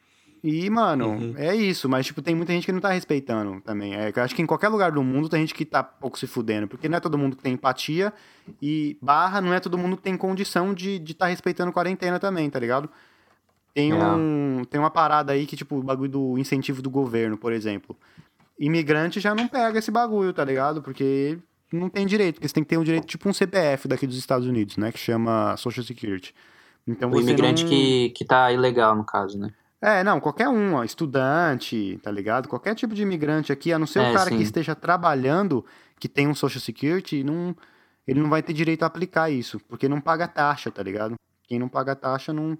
[0.42, 1.34] e, mano, uhum.
[1.36, 1.88] é isso.
[1.88, 3.94] Mas, tipo, tem muita gente que não tá respeitando também.
[3.94, 6.26] É, eu acho que em qualquer lugar do mundo tem gente que tá pouco se
[6.26, 6.66] fudendo.
[6.66, 8.12] Porque não é todo mundo que tem empatia
[8.60, 12.18] e barra, não é todo mundo que tem condição de estar de tá respeitando quarentena
[12.18, 12.90] também, tá ligado?
[13.72, 13.94] Tem, é.
[13.94, 17.96] um, tem uma parada aí que, tipo, o bagulho do incentivo do governo, por exemplo.
[18.58, 20.82] Imigrante já não pega esse bagulho, tá ligado?
[20.82, 21.38] Porque
[21.72, 24.18] não tem direito, porque você tem que ter um direito, tipo um CPF daqui dos
[24.18, 24.90] Estados Unidos, né?
[24.90, 26.34] Que chama Social Security.
[26.86, 27.70] Então, o imigrante não...
[27.70, 29.52] que, que tá ilegal, no caso, né?
[29.82, 32.48] É, não, qualquer um, ó, estudante, tá ligado?
[32.48, 34.36] Qualquer tipo de imigrante aqui, a não ser é, o cara sim.
[34.36, 35.64] que esteja trabalhando,
[35.98, 37.56] que tem um Social Security, não,
[38.06, 41.16] ele não vai ter direito a aplicar isso, porque não paga taxa, tá ligado?
[41.48, 42.56] Quem não paga taxa não,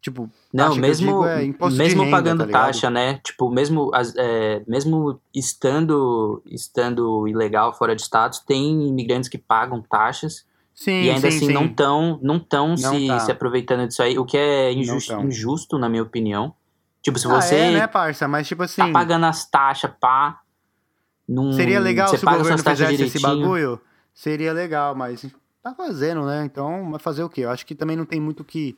[0.00, 3.18] Tipo, não, mesmo, é mesmo renda, pagando tá taxa, né?
[3.24, 10.46] Tipo, mesmo, é, mesmo estando, estando ilegal fora de status, tem imigrantes que pagam taxas
[10.76, 11.52] sim, e ainda sim, assim sim.
[11.52, 13.18] não estão não tão se, tá.
[13.18, 16.54] se aproveitando disso aí, o que é injusto, injusto, na minha opinião.
[17.02, 17.54] Tipo, se você.
[17.54, 18.28] Ah, é, né, parça?
[18.28, 18.82] Mas, tipo assim.
[18.82, 20.40] Tá pagando as taxas, pá.
[21.28, 23.06] Num, Seria legal se o governo fizesse direitinho.
[23.06, 23.80] esse bagulho?
[24.14, 25.26] Seria legal, mas
[25.62, 26.44] tá fazendo, né?
[26.44, 27.40] Então, vai fazer o quê?
[27.40, 28.76] Eu acho que também não tem muito que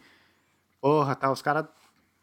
[0.80, 1.66] porra, tá, os caras,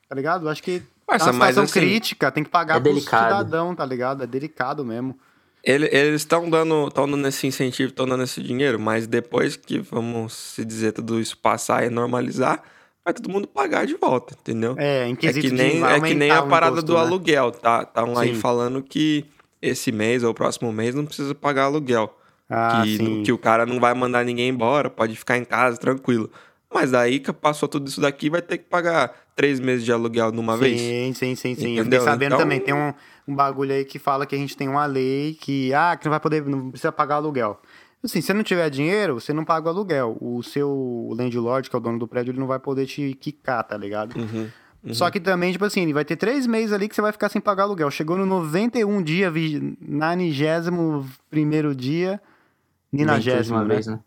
[0.08, 0.50] tá ligado?
[0.50, 3.86] Acho que Mas, é uma situação assim, crítica, tem que pagar é pro cidadão, tá
[3.86, 4.24] ligado?
[4.24, 5.18] É delicado mesmo.
[5.66, 9.80] Ele, eles estão dando, tão dando esse incentivo, estão dando esse dinheiro, mas depois que,
[9.80, 12.62] vamos se dizer, tudo isso passar e normalizar,
[13.04, 14.76] vai todo mundo pagar de volta, entendeu?
[14.78, 17.00] É, em é que nem É que nem a parada imposto, do né?
[17.00, 17.82] aluguel, tá?
[17.82, 19.26] Estão aí falando que
[19.60, 22.16] esse mês ou o próximo mês não precisa pagar aluguel.
[22.48, 26.30] Ah, que, que o cara não vai mandar ninguém embora, pode ficar em casa tranquilo.
[26.72, 30.32] Mas aí que passou tudo isso daqui, vai ter que pagar três meses de aluguel
[30.32, 30.82] numa sim, vez.
[30.82, 31.78] Sim, sim, sim, sim.
[31.78, 32.38] Eu fiquei sabendo então...
[32.38, 32.94] também, tem um,
[33.28, 36.12] um bagulho aí que fala que a gente tem uma lei que, ah, que não
[36.12, 37.60] vai poder, não precisa pagar aluguel.
[38.04, 40.16] Assim, se você não tiver dinheiro, você não paga o aluguel.
[40.22, 43.64] O seu landlord, que é o dono do prédio, ele não vai poder te quicar,
[43.64, 44.16] tá ligado?
[44.16, 44.48] Uhum,
[44.84, 44.94] uhum.
[44.94, 47.42] Só que também, tipo assim, vai ter três meses ali que você vai ficar sem
[47.42, 47.90] pagar aluguel.
[47.90, 49.32] Chegou no 91 dia,
[49.82, 52.22] na 91 primeiro dia,
[52.92, 53.74] ninagésimo, né?
[53.74, 54.00] vez, né?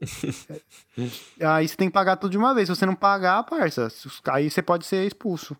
[1.40, 2.68] aí você tem que pagar tudo de uma vez.
[2.68, 3.88] Se você não pagar, parça,
[4.26, 5.56] aí você pode ser expulso.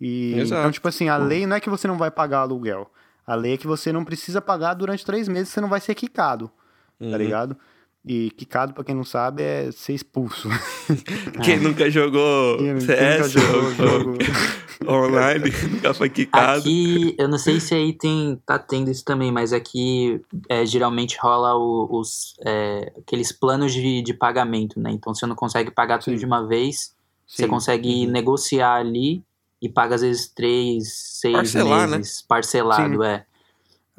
[0.00, 2.90] E, então, tipo assim, a lei não é que você não vai pagar aluguel.
[3.26, 5.94] A lei é que você não precisa pagar durante três meses, você não vai ser
[5.94, 6.48] quicado.
[6.48, 7.10] Tá uhum.
[7.10, 7.56] Tá ligado?
[8.04, 10.48] E quicado, pra quem não sabe, é ser expulso.
[11.44, 14.18] Quem nunca jogou Quem CS nunca jogou ou- jogo.
[14.88, 16.58] online, nunca foi quicado.
[16.58, 21.16] Aqui, eu não sei se aí tem, tá tendo isso também, mas aqui é, geralmente
[21.22, 24.90] rola o- os, é, aqueles planos de, de pagamento, né?
[24.90, 26.18] Então você não consegue pagar tudo Sim.
[26.18, 26.92] de uma vez,
[27.24, 27.48] você Sim.
[27.48, 29.22] consegue negociar ali
[29.60, 31.98] e paga às vezes três, seis Parcelar, né?
[31.98, 33.04] meses parcelado, Sim.
[33.08, 33.24] é.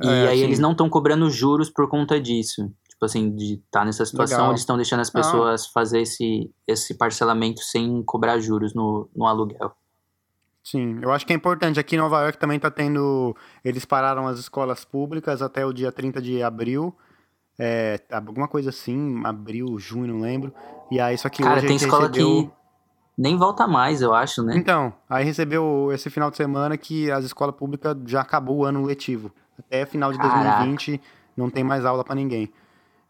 [0.03, 2.69] E É, aí eles não estão cobrando juros por conta disso.
[3.03, 4.51] Tipo assim, de estar tá nessa situação, Legal.
[4.51, 5.11] eles estão deixando as Ah.
[5.11, 9.73] pessoas fazer esse, esse parcelamento sem cobrar juros no, no aluguel.
[10.63, 11.79] Sim, eu acho que é importante.
[11.79, 13.35] Aqui em Nova York também tá tendo.
[13.65, 16.95] Eles pararam as escolas públicas até o dia 30 de abril.
[17.59, 20.53] É, alguma coisa assim, abril, junho, não lembro.
[20.89, 22.45] E aí, só que Cara, hoje tem escola recebeu...
[22.45, 22.51] que
[23.17, 24.55] nem volta mais, eu acho, né?
[24.55, 28.85] Então, aí recebeu esse final de semana que as escolas públicas já acabou o ano
[28.85, 29.29] letivo.
[29.59, 30.63] Até final de Caraca.
[30.63, 31.01] 2020
[31.35, 32.51] não tem mais aula pra ninguém.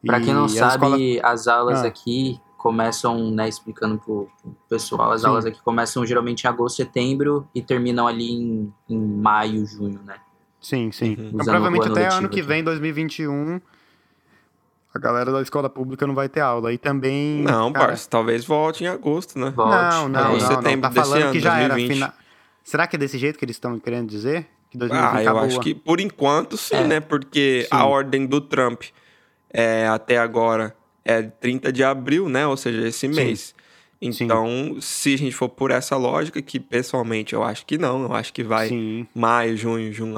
[0.06, 0.74] Pra quem não sabe,
[1.18, 1.88] escolas- as aulas Ah.
[1.88, 5.28] aqui começam, né, explicando pro, pro pessoal, as Sim.
[5.28, 10.16] aulas aqui começam geralmente em agosto, setembro e terminam ali em, em maio, junho, né?
[10.62, 11.16] Sim, sim.
[11.18, 11.28] Uhum.
[11.34, 13.60] Então, provavelmente o ano até ano que vem, 2021,
[14.94, 16.72] a galera da escola pública não vai ter aula.
[16.72, 17.42] E também.
[17.42, 19.50] Não, cara, parça, talvez volte em agosto, né?
[19.56, 19.72] Volte.
[19.74, 20.40] Não, não, É, não, não.
[20.40, 21.70] setembro Tá desse falando ano, que já era.
[21.74, 21.94] 2020.
[21.96, 22.14] Fina...
[22.64, 24.48] Será que é desse jeito que eles estão querendo dizer?
[24.70, 25.48] Que 2020 Ah, eu acabou?
[25.48, 26.88] acho que por enquanto sim, É.
[26.88, 27.00] né?
[27.02, 27.68] Porque Sim.
[27.72, 28.84] a ordem do Trump
[29.54, 32.46] é, até agora é 30 de abril, né?
[32.48, 33.54] Ou seja, esse mês.
[34.02, 38.14] Então, se a gente for por essa lógica, que pessoalmente eu acho que não, eu
[38.14, 40.14] acho que vai Sim, maio, junho, junho,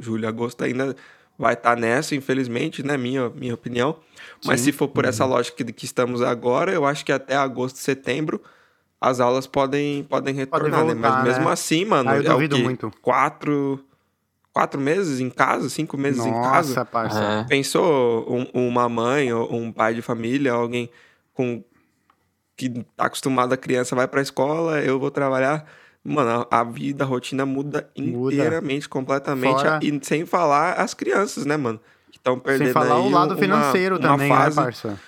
[0.00, 0.96] julho, agosto ainda
[1.38, 2.96] vai estar nessa, infelizmente, né?
[2.96, 3.96] Minha, minha opinião.
[4.44, 4.66] Mas Sim.
[4.66, 8.42] se for por essa lógica que, que estamos agora, eu acho que até agosto, setembro,
[9.00, 10.92] as aulas podem, podem retornar, né?
[10.92, 11.52] voltar, Mas mesmo né?
[11.52, 12.62] assim, mano, Ah, eu é o duvido quê?
[12.64, 12.92] muito.
[13.00, 13.82] Quatro,
[14.60, 16.68] quatro meses em casa, cinco meses em casa.
[16.68, 17.18] Nossa, parça.
[17.22, 17.44] É.
[17.44, 20.90] Pensou um- uma mãe ou um pai de família, alguém
[21.32, 21.64] com
[22.56, 25.64] que tá acostumado a criança vai pra escola, eu vou trabalhar.
[26.04, 28.34] Mano, a, a vida, a rotina muda, Muda.
[28.34, 29.54] inteiramente, completamente.
[29.62, 31.80] Fora- E sem falar as crianças, né, mano?
[32.10, 34.56] Que estão perdendo Sem falar aí o lado uma- financeiro uma também, fase...
[34.58, 35.00] né, parça?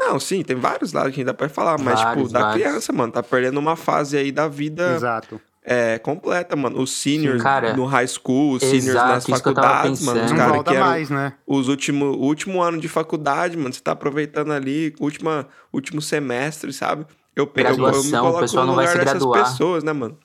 [0.00, 2.62] Não, sim, tem vários lados que ainda pode falar, mas, Vários, tipo, da vários.
[2.66, 5.40] criança, mano, tá perdendo uma fase aí da vida Exato.
[5.70, 6.80] É, completa, mano.
[6.80, 7.74] Os seniors Sim, cara.
[7.74, 10.24] no high school, os seniors Exato, nas eu tava faculdades, mano.
[10.24, 11.34] Os volta que eram mais, né?
[11.46, 17.06] os último, último ano de faculdade, mano, você tá aproveitando ali, última, último semestre, sabe?
[17.36, 19.84] Eu, pe- eu, eu me Graduação, o coloco pessoal no não vai lugar dessas pessoas,
[19.84, 20.18] né, mano?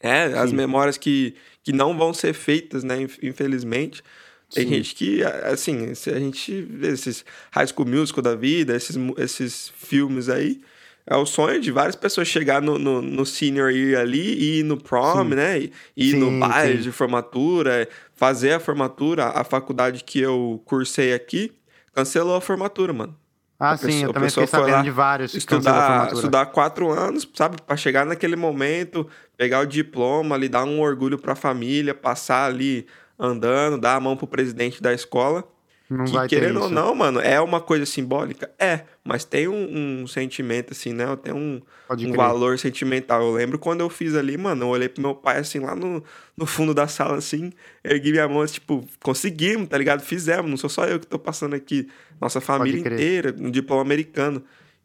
[0.00, 0.56] É, as Sim.
[0.56, 4.02] memórias que, que não vão ser feitas, né, inf- infelizmente.
[4.52, 4.70] Tem Sim.
[4.74, 9.72] gente que, assim, se a gente vê esses High School Musical da vida, esses, esses
[9.74, 10.60] filmes aí,
[11.06, 14.62] é o sonho de várias pessoas chegar no, no, no senior year ali e ir
[14.62, 15.34] no prom, Sim.
[15.34, 15.58] né?
[15.60, 19.26] E ir Sim, no baile de formatura, fazer a formatura.
[19.26, 21.52] A faculdade que eu cursei aqui
[21.92, 23.16] cancelou a formatura, mano.
[23.60, 26.90] Ah, A sim, pessoa- eu a também fiquei sabendo de vários a Estudar, estudar quatro
[26.90, 27.56] anos, sabe?
[27.64, 32.84] Pra chegar naquele momento, pegar o diploma ali, dar um orgulho pra família, passar ali
[33.18, 35.44] andando, dar a mão pro presidente da escola.
[35.88, 38.50] Não que, querendo ou não, mano, é uma coisa simbólica?
[38.58, 41.04] É, mas tem um, um sentimento, assim, né?
[41.16, 43.22] Tem um, um valor sentimental.
[43.22, 46.02] Eu lembro quando eu fiz ali, mano, eu olhei pro meu pai, assim, lá no,
[46.34, 47.52] no fundo da sala, assim,
[47.84, 50.00] ergui minha mão, assim, tipo, conseguimos, tá ligado?
[50.00, 51.86] Fizemos, não sou só eu que tô passando aqui,
[52.18, 54.42] nossa família inteira, um diploma americano.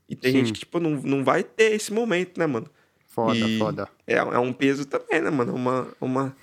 [0.10, 0.38] E tem Sim.
[0.40, 2.68] gente que, tipo, não, não vai ter esse momento, né, mano?
[3.08, 3.88] Foda, E foda.
[4.06, 5.56] É, é um peso também, né, mano?
[5.56, 6.36] Uma, uma,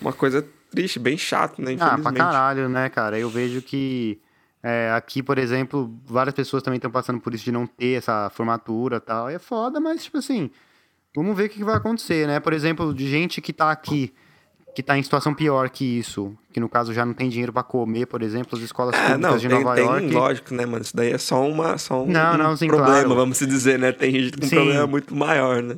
[0.00, 3.18] uma coisa triste, bem chato, né, Ah, pra caralho, né, cara?
[3.18, 4.20] Eu vejo que
[4.62, 8.30] é, aqui, por exemplo, várias pessoas também estão passando por isso de não ter essa
[8.30, 9.28] formatura e tal.
[9.28, 10.50] É foda, mas, tipo assim,
[11.14, 12.40] vamos ver o que vai acontecer, né?
[12.40, 14.12] Por exemplo, de gente que tá aqui,
[14.74, 17.62] que tá em situação pior que isso, que no caso já não tem dinheiro pra
[17.62, 20.10] comer, por exemplo, as escolas É, públicas não, de tem, Nova tem York.
[20.12, 20.82] lógico, né, mano?
[20.82, 23.14] Isso daí é só, uma, só um, Não, não, sim, problema, claro.
[23.14, 23.92] vamos se dizer, né?
[23.92, 25.76] Tem gente com um problema muito maior, né?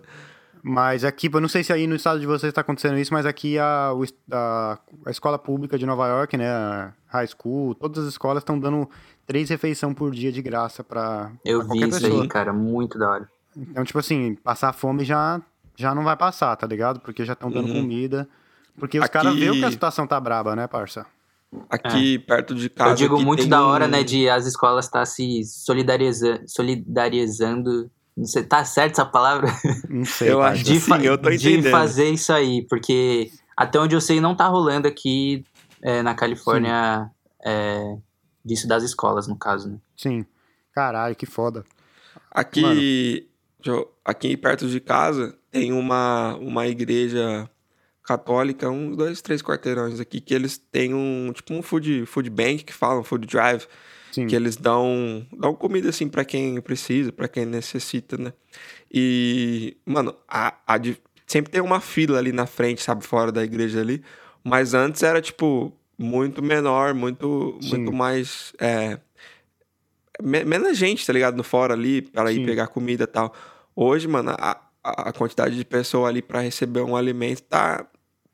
[0.69, 3.25] Mas aqui, eu não sei se aí no estado de vocês está acontecendo isso, mas
[3.25, 3.91] aqui a,
[4.31, 8.59] a, a escola pública de Nova York, né, a high school, todas as escolas estão
[8.59, 8.87] dando
[9.27, 12.23] três refeições por dia de graça para Eu vi qualquer isso pessoa.
[12.23, 13.29] aí, cara, muito da hora.
[13.57, 15.41] Então, tipo assim, passar fome já,
[15.75, 17.01] já não vai passar, tá ligado?
[17.01, 17.81] Porque já estão dando Uhum.
[17.83, 18.29] comida.
[18.79, 21.07] Porque os Aqui- caras veem que a situação tá braba, né, parça?
[21.71, 22.91] Aqui perto de casa.
[22.91, 22.93] É.
[22.93, 26.43] Eu digo aqui muito tem da um- hora, né, de as escolas estar se solidariza
[26.47, 27.91] solidarizando.
[28.19, 29.49] Não sei, tá certo essa palavra?
[29.89, 30.53] Não sei, Eu parça.
[30.61, 31.71] acho de, eu tô de entendendo.
[31.71, 35.45] fazer isso aí, porque até onde eu sei não tá rolando aqui
[35.81, 37.09] é, na Califórnia
[37.45, 37.97] é,
[38.45, 39.79] disso das escolas, no caso, né?
[39.97, 40.27] Sim.
[40.75, 41.65] Caralho, que foda.
[42.31, 43.29] Aqui,
[43.65, 47.49] eu- aqui perto de casa tem uma, uma igreja
[48.03, 52.65] católica, uns dois, três quarteirões aqui, que eles têm um, tipo um food, food bank
[52.65, 53.67] que falam, food drive.
[54.19, 54.27] Sim.
[54.27, 58.33] Que eles dão, dão comida, assim, para quem precisa, para quem necessita, né?
[58.93, 60.81] E, mano, a, a,
[61.27, 64.03] sempre tem uma fila ali na frente, sabe, fora da igreja ali.
[64.43, 68.53] Mas antes era, tipo, muito menor, muito, muito mais.
[68.59, 68.99] É,
[70.23, 71.37] menos gente, tá ligado?
[71.37, 73.35] No fora ali, para ir pegar comida e tal.
[73.75, 77.87] Hoje, mano, a, a quantidade de pessoa ali para receber um alimento tá,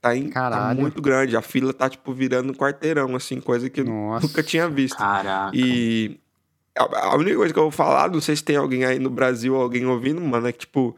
[0.05, 1.35] tá, em, tá, muito grande.
[1.35, 4.27] A fila tá, tipo, virando um quarteirão, assim, coisa que Nossa.
[4.27, 4.99] eu nunca tinha visto.
[4.99, 5.57] Caraca.
[5.57, 6.21] E
[6.77, 9.09] a, a única coisa que eu vou falar, não sei se tem alguém aí no
[9.09, 10.95] Brasil, alguém ouvindo, mano, é que, tipo,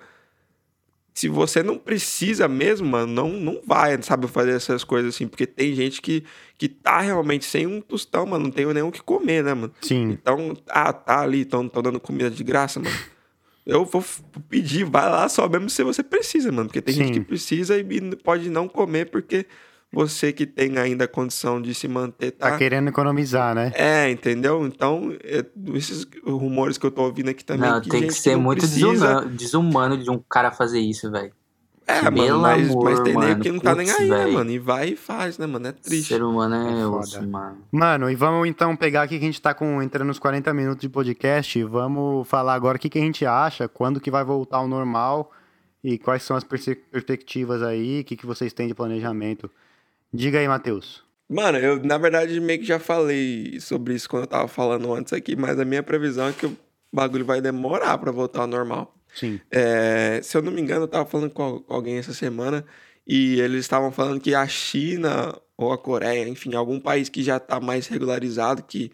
[1.14, 5.46] se você não precisa mesmo, mano, não, não vai, sabe, fazer essas coisas assim, porque
[5.46, 6.24] tem gente que,
[6.58, 9.72] que tá realmente sem um tostão, mano, não tem nem o que comer, né, mano?
[9.82, 10.10] Sim.
[10.10, 12.96] Então, ah, tá ali, estão dando comida de graça, mano.
[13.66, 14.04] Eu vou
[14.48, 17.04] pedir, vai lá só mesmo se você precisa, mano, porque tem Sim.
[17.06, 19.44] gente que precisa e pode não comer porque
[19.92, 23.72] você que tem ainda a condição de se manter tá, tá querendo economizar, né?
[23.74, 24.66] É, entendeu?
[24.66, 25.44] Então, é,
[25.74, 27.70] esses rumores que eu tô ouvindo aqui também.
[27.70, 28.84] Não, que tem que ser muito precisa...
[28.84, 31.32] desumano, desumano, de um cara fazer isso, velho.
[31.86, 34.10] É, mano, mas, amor, mas tem mano, que não tá nem aí, véio.
[34.10, 34.50] né, mano?
[34.50, 35.68] E vai e faz, né, mano?
[35.68, 36.08] É triste.
[36.08, 37.58] Ser humano é, é osso, mano.
[37.70, 40.80] Mano, e vamos então pegar aqui que a gente tá com, entrando nos 40 minutos
[40.80, 41.62] de podcast.
[41.62, 45.30] Vamos falar agora o que, que a gente acha, quando que vai voltar ao normal
[45.82, 49.48] e quais são as perspectivas aí, o que, que vocês têm de planejamento.
[50.12, 51.04] Diga aí, Matheus.
[51.28, 55.12] Mano, eu na verdade meio que já falei sobre isso quando eu tava falando antes
[55.12, 56.56] aqui, mas a minha previsão é que o
[56.92, 58.95] bagulho vai demorar para voltar ao normal.
[59.16, 59.40] Sim.
[59.50, 62.64] É, se eu não me engano, eu tava falando com alguém essa semana
[63.06, 67.40] e eles estavam falando que a China ou a Coreia, enfim, algum país que já
[67.40, 68.92] tá mais regularizado, que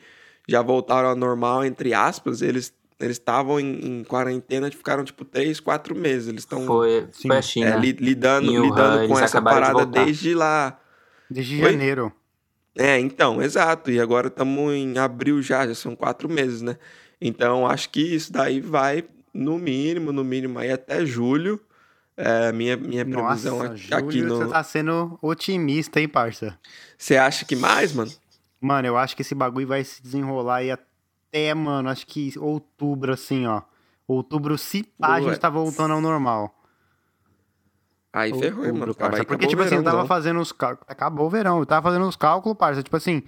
[0.49, 5.59] já voltaram ao normal, entre aspas, eles eles estavam em, em, quarentena, ficaram tipo três,
[5.59, 6.29] quatro meses.
[6.29, 7.71] Eles estão foi, foi a China.
[7.71, 10.79] É, lidando, lidando com essa parada de desde lá.
[11.29, 11.73] Desde Foi?
[11.73, 12.13] janeiro.
[12.79, 13.91] É, então, exato.
[13.91, 16.77] E agora estamos em abril já, já são quatro meses, né?
[17.21, 21.61] Então, acho que isso daí vai, no mínimo, no mínimo, aí até julho.
[22.17, 24.37] É, minha, minha previsão Nossa, aqui, aqui no.
[24.37, 26.59] Você tá sendo otimista, hein, parça?
[26.99, 28.11] Você acha que mais, mano?
[28.61, 33.13] Mano, eu acho que esse bagulho vai se desenrolar aí até, mano, acho que outubro,
[33.13, 33.63] assim, ó.
[34.07, 36.55] Outubro, se pá, a gente tá voltando ao normal.
[38.13, 38.95] Aí ferrou, mano.
[38.95, 40.85] Parça, porque, tipo assim, eu tava fazendo os cálculos.
[40.89, 42.83] Acabou o verão, eu tava fazendo os cálculos, parça.
[42.83, 43.23] Tipo assim,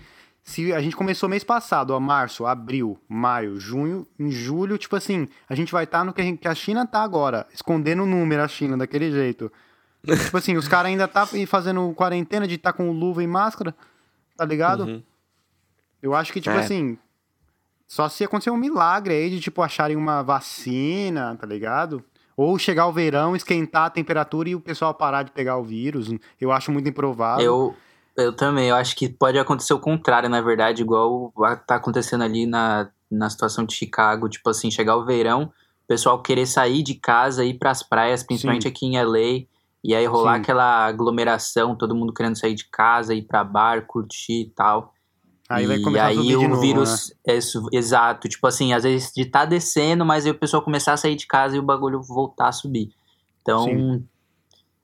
[0.44, 5.26] se a gente começou mês passado, ó, março, abril, maio, junho, em julho, tipo assim,
[5.48, 8.02] a gente vai estar tá no que a, gente, que a, China tá agora, escondendo
[8.02, 9.50] o número a China daquele jeito.
[10.04, 13.74] tipo assim, os caras ainda tá fazendo quarentena de estar tá com luva e máscara,
[14.36, 14.84] tá ligado?
[14.84, 15.02] Uhum.
[16.02, 16.60] Eu acho que, tipo é.
[16.60, 16.98] assim,
[17.88, 22.04] só se acontecer um milagre aí de, tipo, acharem uma vacina, tá ligado?
[22.36, 26.10] Ou chegar o verão, esquentar a temperatura e o pessoal parar de pegar o vírus.
[26.38, 27.46] Eu acho muito improvável.
[27.46, 27.76] Eu,
[28.16, 31.32] eu também, eu acho que pode acontecer o contrário, na verdade, igual
[31.66, 34.28] tá acontecendo ali na, na situação de Chicago.
[34.28, 38.62] Tipo assim, chegar o verão, o pessoal querer sair de casa, ir pras praias, principalmente
[38.62, 38.68] Sim.
[38.68, 39.46] aqui em LA.
[39.82, 40.40] E aí rolar Sim.
[40.40, 44.94] aquela aglomeração, todo mundo querendo sair de casa, ir pra bar, curtir e tal.
[45.48, 47.14] Aí vai começar e aí o novo, vírus.
[47.26, 47.34] Né?
[47.34, 47.38] É,
[47.76, 48.28] exato.
[48.28, 51.26] Tipo assim, às vezes de tá descendo, mas aí o pessoal começar a sair de
[51.26, 52.94] casa e o bagulho voltar a subir.
[53.42, 54.08] Então, Sim.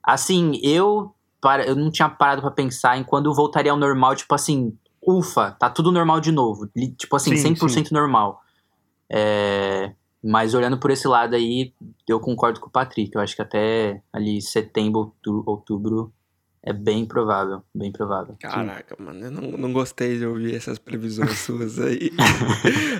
[0.03, 4.34] assim, eu, para, eu não tinha parado para pensar em quando voltaria ao normal, tipo
[4.34, 6.68] assim, ufa, tá tudo normal de novo.
[6.97, 7.95] Tipo assim, sim, 100% sim.
[7.95, 8.41] normal.
[9.11, 11.72] É, mas olhando por esse lado aí,
[12.07, 13.14] eu concordo com o Patrick.
[13.14, 15.14] Eu acho que até ali setembro,
[15.47, 16.12] outubro
[16.62, 18.36] é bem provável, bem provável.
[18.38, 19.03] Caraca, Sim.
[19.03, 22.11] mano, eu não, não gostei de ouvir essas previsões suas aí.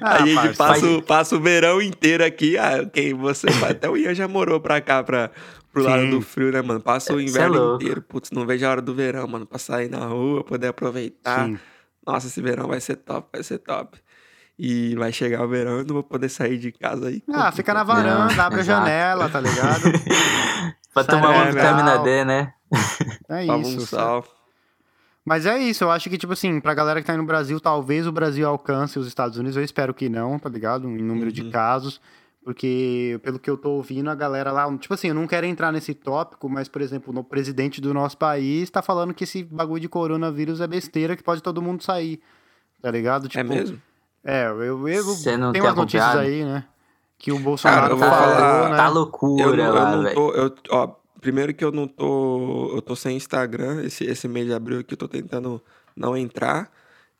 [0.01, 2.57] ah, a gente passa, o, passa o verão inteiro aqui.
[2.57, 3.49] Ah, quem você.
[3.69, 5.31] Até o Ian já morou pra cá, pra,
[5.73, 5.89] pro Sim.
[5.89, 6.81] lado do frio, né, mano?
[6.81, 8.03] Passa o é, inverno é inteiro.
[8.03, 11.47] Putz, não vejo a hora do verão, mano, pra sair na rua, poder aproveitar.
[11.47, 11.59] Sim.
[12.07, 13.99] Nossa, esse verão vai ser top, vai ser top.
[14.59, 17.23] E vai chegar o verão, eu não vou poder sair de casa aí.
[17.33, 18.83] Ah, fica na varanda, não, abre exato.
[18.83, 19.83] a janela, tá ligado?
[20.93, 22.53] pra tomar uma vitamina D, né?
[23.29, 23.97] É isso.
[25.25, 27.61] Mas é isso, eu acho que, tipo assim, pra galera que tá aí no Brasil,
[27.61, 30.89] talvez o Brasil alcance os Estados Unidos, eu espero que não, tá ligado?
[30.89, 31.33] Em número uhum.
[31.33, 32.01] de casos,
[32.51, 35.71] porque pelo que eu tô ouvindo, a galera lá, tipo assim, eu não quero entrar
[35.71, 39.81] nesse tópico, mas, por exemplo, o presidente do nosso país tá falando que esse bagulho
[39.81, 42.21] de coronavírus é besteira, que pode todo mundo sair,
[42.83, 43.27] tá ligado?
[43.27, 43.81] É tipo, é mesmo?
[44.25, 45.17] É, eu, eu
[45.53, 46.65] tenho umas notícias aí, né?
[47.17, 48.77] Que o Bolsonaro Cara, falou, falar, né?
[48.77, 50.21] Tá loucura eu, eu lá, velho.
[50.71, 52.73] Ó, Primeiro que eu não tô.
[52.75, 55.63] Eu tô sem Instagram esse, esse mês de abril que eu tô tentando
[55.95, 56.73] não entrar.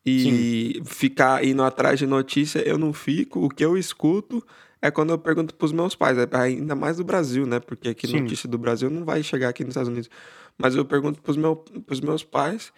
[0.03, 0.83] E Sim.
[0.83, 3.45] ficar indo atrás de notícia, eu não fico.
[3.45, 4.43] O que eu escuto
[4.81, 7.59] é quando eu pergunto pros meus pais, é ainda mais do Brasil, né?
[7.59, 8.21] Porque aqui Sim.
[8.21, 10.09] notícia do Brasil não vai chegar aqui nos Estados Unidos.
[10.57, 12.73] Mas eu pergunto pros, meu, pros meus pais.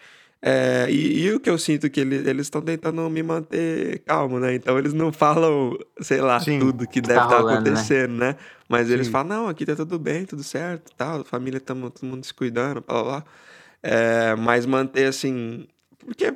[0.46, 4.38] É, e, e, o que eu sinto que ele, eles estão tentando me manter calmo,
[4.38, 4.54] né?
[4.54, 7.54] Então eles não falam, sei lá, Sim, tudo que deve estar tá, tá né?
[7.54, 8.28] acontecendo, né?
[8.28, 8.36] né?
[8.68, 8.92] Mas Sim.
[8.92, 12.34] eles falam, não, aqui tá tudo bem, tudo certo, tal, família, tamo, todo mundo se
[12.34, 13.24] cuidando, blá blá blá.
[13.82, 15.66] É, mas manter assim.
[15.98, 16.34] Porque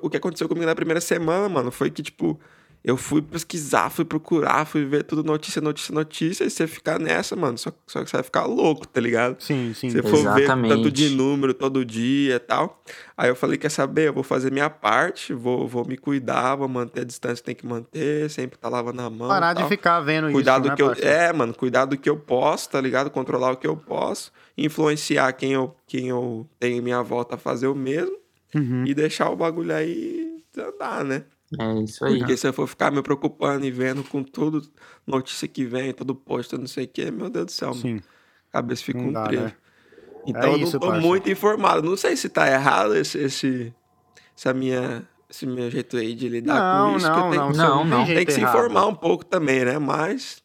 [0.00, 2.40] o que aconteceu comigo na primeira semana, mano, foi que, tipo,
[2.84, 7.34] eu fui pesquisar, fui procurar, fui ver tudo notícia, notícia, notícia, e você ficar nessa,
[7.34, 9.36] mano, só, só que você vai ficar louco, tá ligado?
[9.40, 9.90] Sim, sim.
[9.90, 12.82] Você for ver tanto de número todo dia e tal.
[13.16, 16.68] Aí eu falei, quer saber, eu vou fazer minha parte, vou, vou me cuidar, vou
[16.68, 19.28] manter a distância que tem que manter, sempre tá lavando a mão.
[19.28, 22.08] Parar de ficar vendo cuidar isso, do né, que eu, É, mano, cuidar do que
[22.08, 23.10] eu posso, tá ligado?
[23.10, 27.38] Controlar o que eu posso, influenciar quem eu, quem eu tenho em minha volta a
[27.38, 28.16] fazer o mesmo,
[28.54, 28.84] uhum.
[28.86, 31.24] e deixar o bagulho aí andar, né?
[31.58, 32.18] É isso aí.
[32.18, 34.62] Porque se eu for ficar me preocupando e vendo com tudo,
[35.06, 38.00] notícia que vem, todo post, não sei o que, meu Deus do céu, Sim.
[38.52, 39.44] Cabeça fica não um trevo.
[39.44, 39.52] Né?
[40.26, 41.06] Então é isso, eu não tô parça.
[41.06, 41.88] muito informado.
[41.88, 43.74] Não sei se tá errado esse, esse,
[44.36, 47.08] essa minha, esse meu jeito aí de lidar não, com isso.
[47.08, 48.06] Não, tem, não, não, não.
[48.06, 49.78] Tem que se informar um pouco também, né?
[49.78, 50.42] Mas.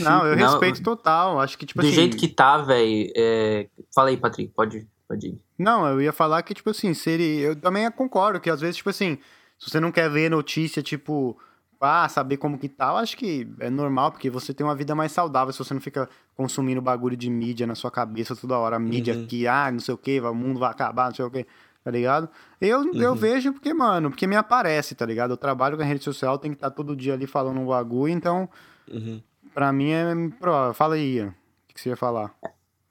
[0.00, 1.38] Não, eu respeito total.
[1.38, 1.94] Acho que, tipo Do assim...
[1.94, 3.10] jeito que tá, velho.
[3.14, 3.68] É...
[3.94, 5.38] Fala aí, Patrick, pode, pode ir.
[5.58, 7.48] Não, eu ia falar que, tipo assim, seria.
[7.48, 9.18] Eu também concordo que às vezes, tipo assim
[9.58, 11.38] se você não quer ver notícia, tipo,
[11.80, 14.94] ah, saber como que tá, eu acho que é normal, porque você tem uma vida
[14.94, 18.78] mais saudável se você não fica consumindo bagulho de mídia na sua cabeça toda hora.
[18.78, 19.26] Mídia uhum.
[19.26, 21.46] que, ah, não sei o que, o mundo vai acabar, não sei o que,
[21.84, 22.28] tá ligado?
[22.60, 22.94] Eu, uhum.
[22.94, 25.32] eu vejo porque, mano, porque me aparece, tá ligado?
[25.32, 27.66] Eu trabalho com a rede social, tem que estar tá todo dia ali falando um
[27.66, 28.48] bagulho, então,
[28.90, 29.20] uhum.
[29.54, 30.04] pra mim é.
[30.74, 31.22] Fala aí.
[31.22, 31.34] O
[31.68, 32.34] que você ia falar?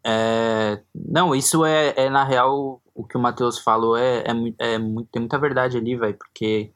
[0.07, 4.77] É, não, isso é, é, na real o que o Matheus falou é, é, é
[4.77, 6.71] muito, tem muita verdade ali, velho, porque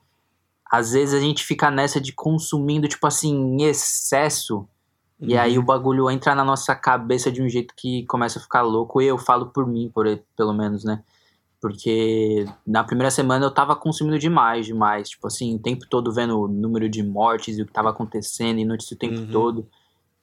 [0.69, 4.67] às vezes a gente fica nessa de consumindo, tipo assim, em excesso, uhum.
[5.29, 5.63] e aí uhum.
[5.63, 8.99] o bagulho entra na nossa cabeça de um jeito que começa a ficar louco.
[8.99, 10.05] Eu falo por mim, por,
[10.35, 11.03] pelo menos, né?
[11.61, 15.09] Porque na primeira semana eu tava consumindo demais, demais.
[15.09, 18.59] Tipo assim, o tempo todo vendo o número de mortes e o que tava acontecendo
[18.59, 19.31] e notícia o tempo uhum.
[19.31, 19.67] todo.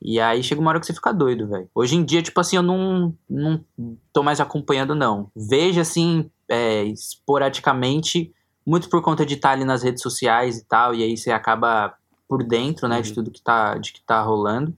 [0.00, 1.68] E aí chega uma hora que você fica doido, velho.
[1.74, 3.64] Hoje em dia, tipo assim, eu não, não
[4.12, 5.30] tô mais acompanhando, não.
[5.34, 8.32] Vejo, assim, é, esporadicamente,
[8.64, 11.94] muito por conta de estar ali nas redes sociais e tal, e aí você acaba
[12.28, 13.02] por dentro, né, uhum.
[13.02, 14.74] de tudo que tá, de que tá rolando.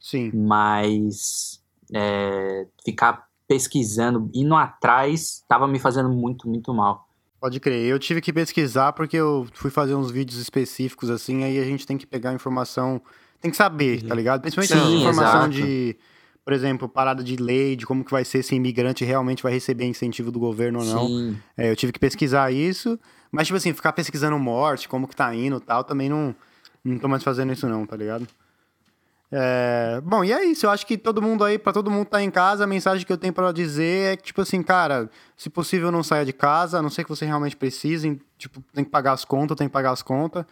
[0.00, 0.30] Sim.
[0.34, 1.62] Mas
[1.94, 7.08] é, ficar pesquisando, indo atrás, tava me fazendo muito, muito mal.
[7.40, 7.86] Pode crer.
[7.86, 11.86] Eu tive que pesquisar porque eu fui fazer uns vídeos específicos, assim, aí a gente
[11.86, 13.00] tem que pegar informação
[13.40, 14.08] tem que saber, uhum.
[14.08, 14.40] tá ligado?
[14.40, 15.50] Principalmente Sim, informação exato.
[15.50, 15.96] de,
[16.44, 19.84] por exemplo, parada de lei, de como que vai ser se imigrante realmente vai receber
[19.84, 21.36] incentivo do governo ou não.
[21.56, 22.98] É, eu tive que pesquisar isso,
[23.30, 26.34] mas, tipo assim, ficar pesquisando morte, como que tá indo e tal, também não,
[26.84, 28.26] não tô mais fazendo isso não, tá ligado?
[29.30, 30.66] É, bom, e é isso.
[30.66, 33.06] Eu acho que todo mundo aí, para todo mundo que tá em casa, a mensagem
[33.06, 36.32] que eu tenho para dizer é que, tipo assim, cara, se possível, não saia de
[36.32, 38.20] casa, a não ser que você realmente precise.
[38.38, 40.44] Tipo, tem que pagar as contas, tem que pagar as contas.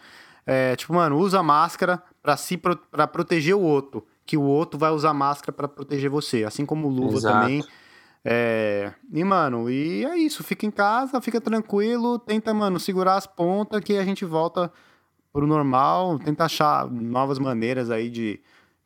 [0.45, 4.91] É, tipo, mano, usa máscara para se para proteger o outro, que o outro vai
[4.91, 7.39] usar máscara para proteger você, assim como luva Exato.
[7.39, 7.63] também.
[8.25, 10.43] É, e, mano, e é isso.
[10.43, 14.69] Fica em casa, fica tranquilo, tenta, mano, segurar as pontas que a gente volta
[15.31, 18.41] pro normal, tenta achar novas maneiras aí de,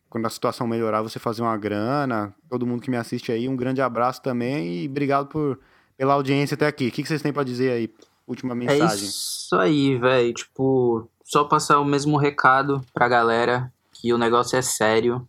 [0.07, 2.35] quando a situação melhorar, você fazer uma grana.
[2.47, 5.59] Todo mundo que me assiste aí, um grande abraço também e obrigado por,
[5.97, 6.89] pela audiência até aqui.
[6.89, 7.91] O que, que vocês têm para dizer aí?
[8.27, 9.05] Última é mensagem.
[9.05, 10.31] É isso aí, velho.
[10.31, 15.25] Tipo, só passar o mesmo recado pra galera que o negócio é sério.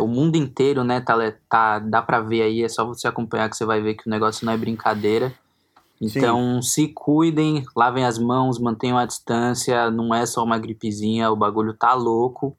[0.00, 1.14] O mundo inteiro, né, tá,
[1.46, 4.10] tá, dá pra ver aí, é só você acompanhar que você vai ver que o
[4.10, 5.34] negócio não é brincadeira.
[6.00, 6.68] Então, Sim.
[6.68, 11.74] se cuidem, lavem as mãos, mantenham a distância, não é só uma gripezinha, o bagulho
[11.74, 12.56] tá louco.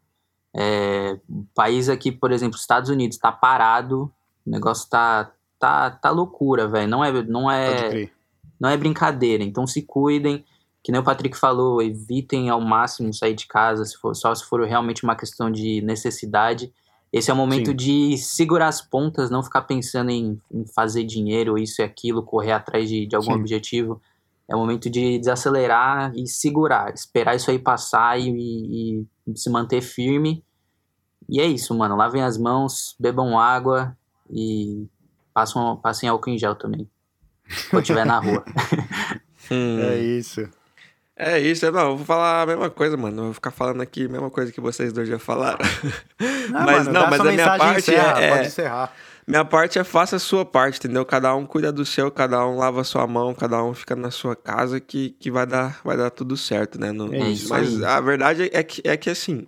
[0.53, 1.17] É,
[1.55, 4.11] país aqui, por exemplo, Estados Unidos, tá parado,
[4.45, 6.89] o negócio tá, tá, tá loucura, velho.
[6.89, 8.11] Não é, não é,
[8.59, 9.43] não é brincadeira.
[9.43, 10.45] Então, se cuidem
[10.83, 14.43] que nem o Patrick falou, evitem ao máximo sair de casa, se for, só se
[14.43, 16.73] for realmente uma questão de necessidade.
[17.11, 17.75] Esse é o momento Sim.
[17.75, 22.51] de segurar as pontas, não ficar pensando em, em, fazer dinheiro, isso e aquilo, correr
[22.51, 23.39] atrás de, de algum Sim.
[23.39, 24.01] objetivo.
[24.49, 29.49] É o momento de desacelerar e segurar, esperar isso aí passar e, e, e se
[29.49, 30.43] manter firme.
[31.29, 31.95] E é isso, mano.
[31.95, 33.95] Lavem as mãos, bebam água
[34.29, 34.85] e
[35.33, 36.89] passam, passem álcool em gel também.
[37.69, 38.43] Quando estiver na rua.
[39.49, 39.79] Hum.
[39.79, 40.49] É isso.
[41.15, 43.19] É isso, não, eu vou falar a mesma coisa, mano.
[43.19, 45.59] Eu vou ficar falando aqui a mesma coisa que vocês dois já falaram.
[46.49, 48.93] Não, mas mano, não, mas a minha parte encerra, é, pode encerrar.
[49.25, 51.05] Minha parte é faça a sua parte, entendeu?
[51.05, 54.11] Cada um cuida do seu, cada um lava a sua mão, cada um fica na
[54.11, 56.91] sua casa que, que vai, dar, vai dar tudo certo, né?
[56.91, 57.85] No, é isso mas aí.
[57.85, 59.47] a verdade é que, é que assim,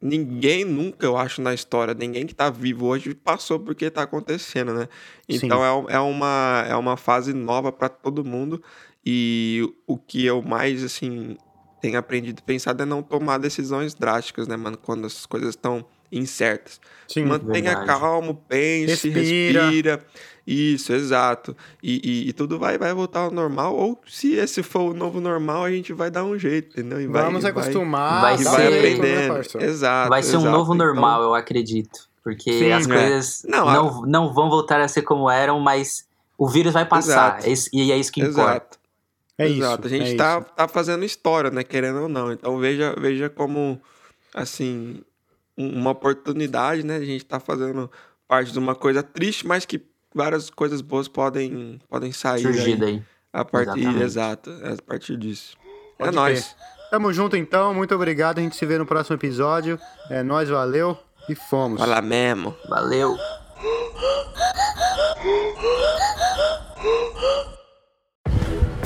[0.00, 4.02] ninguém nunca, eu acho, na história, ninguém que tá vivo hoje passou por que tá
[4.02, 4.88] acontecendo, né?
[5.28, 8.62] Então é, é, uma, é uma fase nova para todo mundo
[9.04, 11.36] E o que eu mais, assim,
[11.80, 14.76] tenho aprendido a pensar é não tomar decisões drásticas, né, mano?
[14.76, 16.80] Quando as coisas estão incertas.
[17.08, 17.86] Sim, Mantenha verdade.
[17.86, 19.62] calmo, pense, respira.
[19.62, 20.06] respira.
[20.46, 21.56] Isso, exato.
[21.82, 23.74] E, e, e, tudo vai, vai voltar ao normal.
[23.74, 27.00] Ou se esse for o novo normal, a gente vai dar um jeito, entendeu?
[27.00, 29.34] E Vamos vai, acostumar, vai, vai, vai aprendendo.
[29.34, 30.10] Né, exato.
[30.10, 30.46] Vai ser exato.
[30.46, 31.28] um novo então normal, então...
[31.28, 32.08] eu acredito.
[32.22, 32.88] Porque Sim, as é.
[32.88, 37.40] coisas não, não, não vão voltar a ser como eram, mas o vírus vai passar.
[37.44, 38.78] É e é isso que exato.
[39.38, 39.86] É Exato.
[39.86, 41.64] Isso, a gente é tá, tá fazendo história, né?
[41.64, 42.32] Querendo ou não.
[42.32, 43.80] Então veja, veja como,
[44.34, 45.02] assim,
[45.56, 46.96] uma oportunidade, né?
[46.96, 47.90] A gente tá fazendo
[48.28, 49.80] parte de uma coisa triste, mas que
[50.14, 52.42] várias coisas boas podem, podem sair.
[52.42, 53.02] Surgir daí.
[53.32, 55.56] A partir, exato, a partir disso.
[55.98, 56.56] É Pode é nóis.
[56.90, 58.38] Tamo junto então, muito obrigado.
[58.38, 59.78] A gente se vê no próximo episódio.
[60.10, 61.80] É nós, valeu e fomos.
[61.80, 62.54] Fala mesmo.
[62.68, 63.16] Valeu.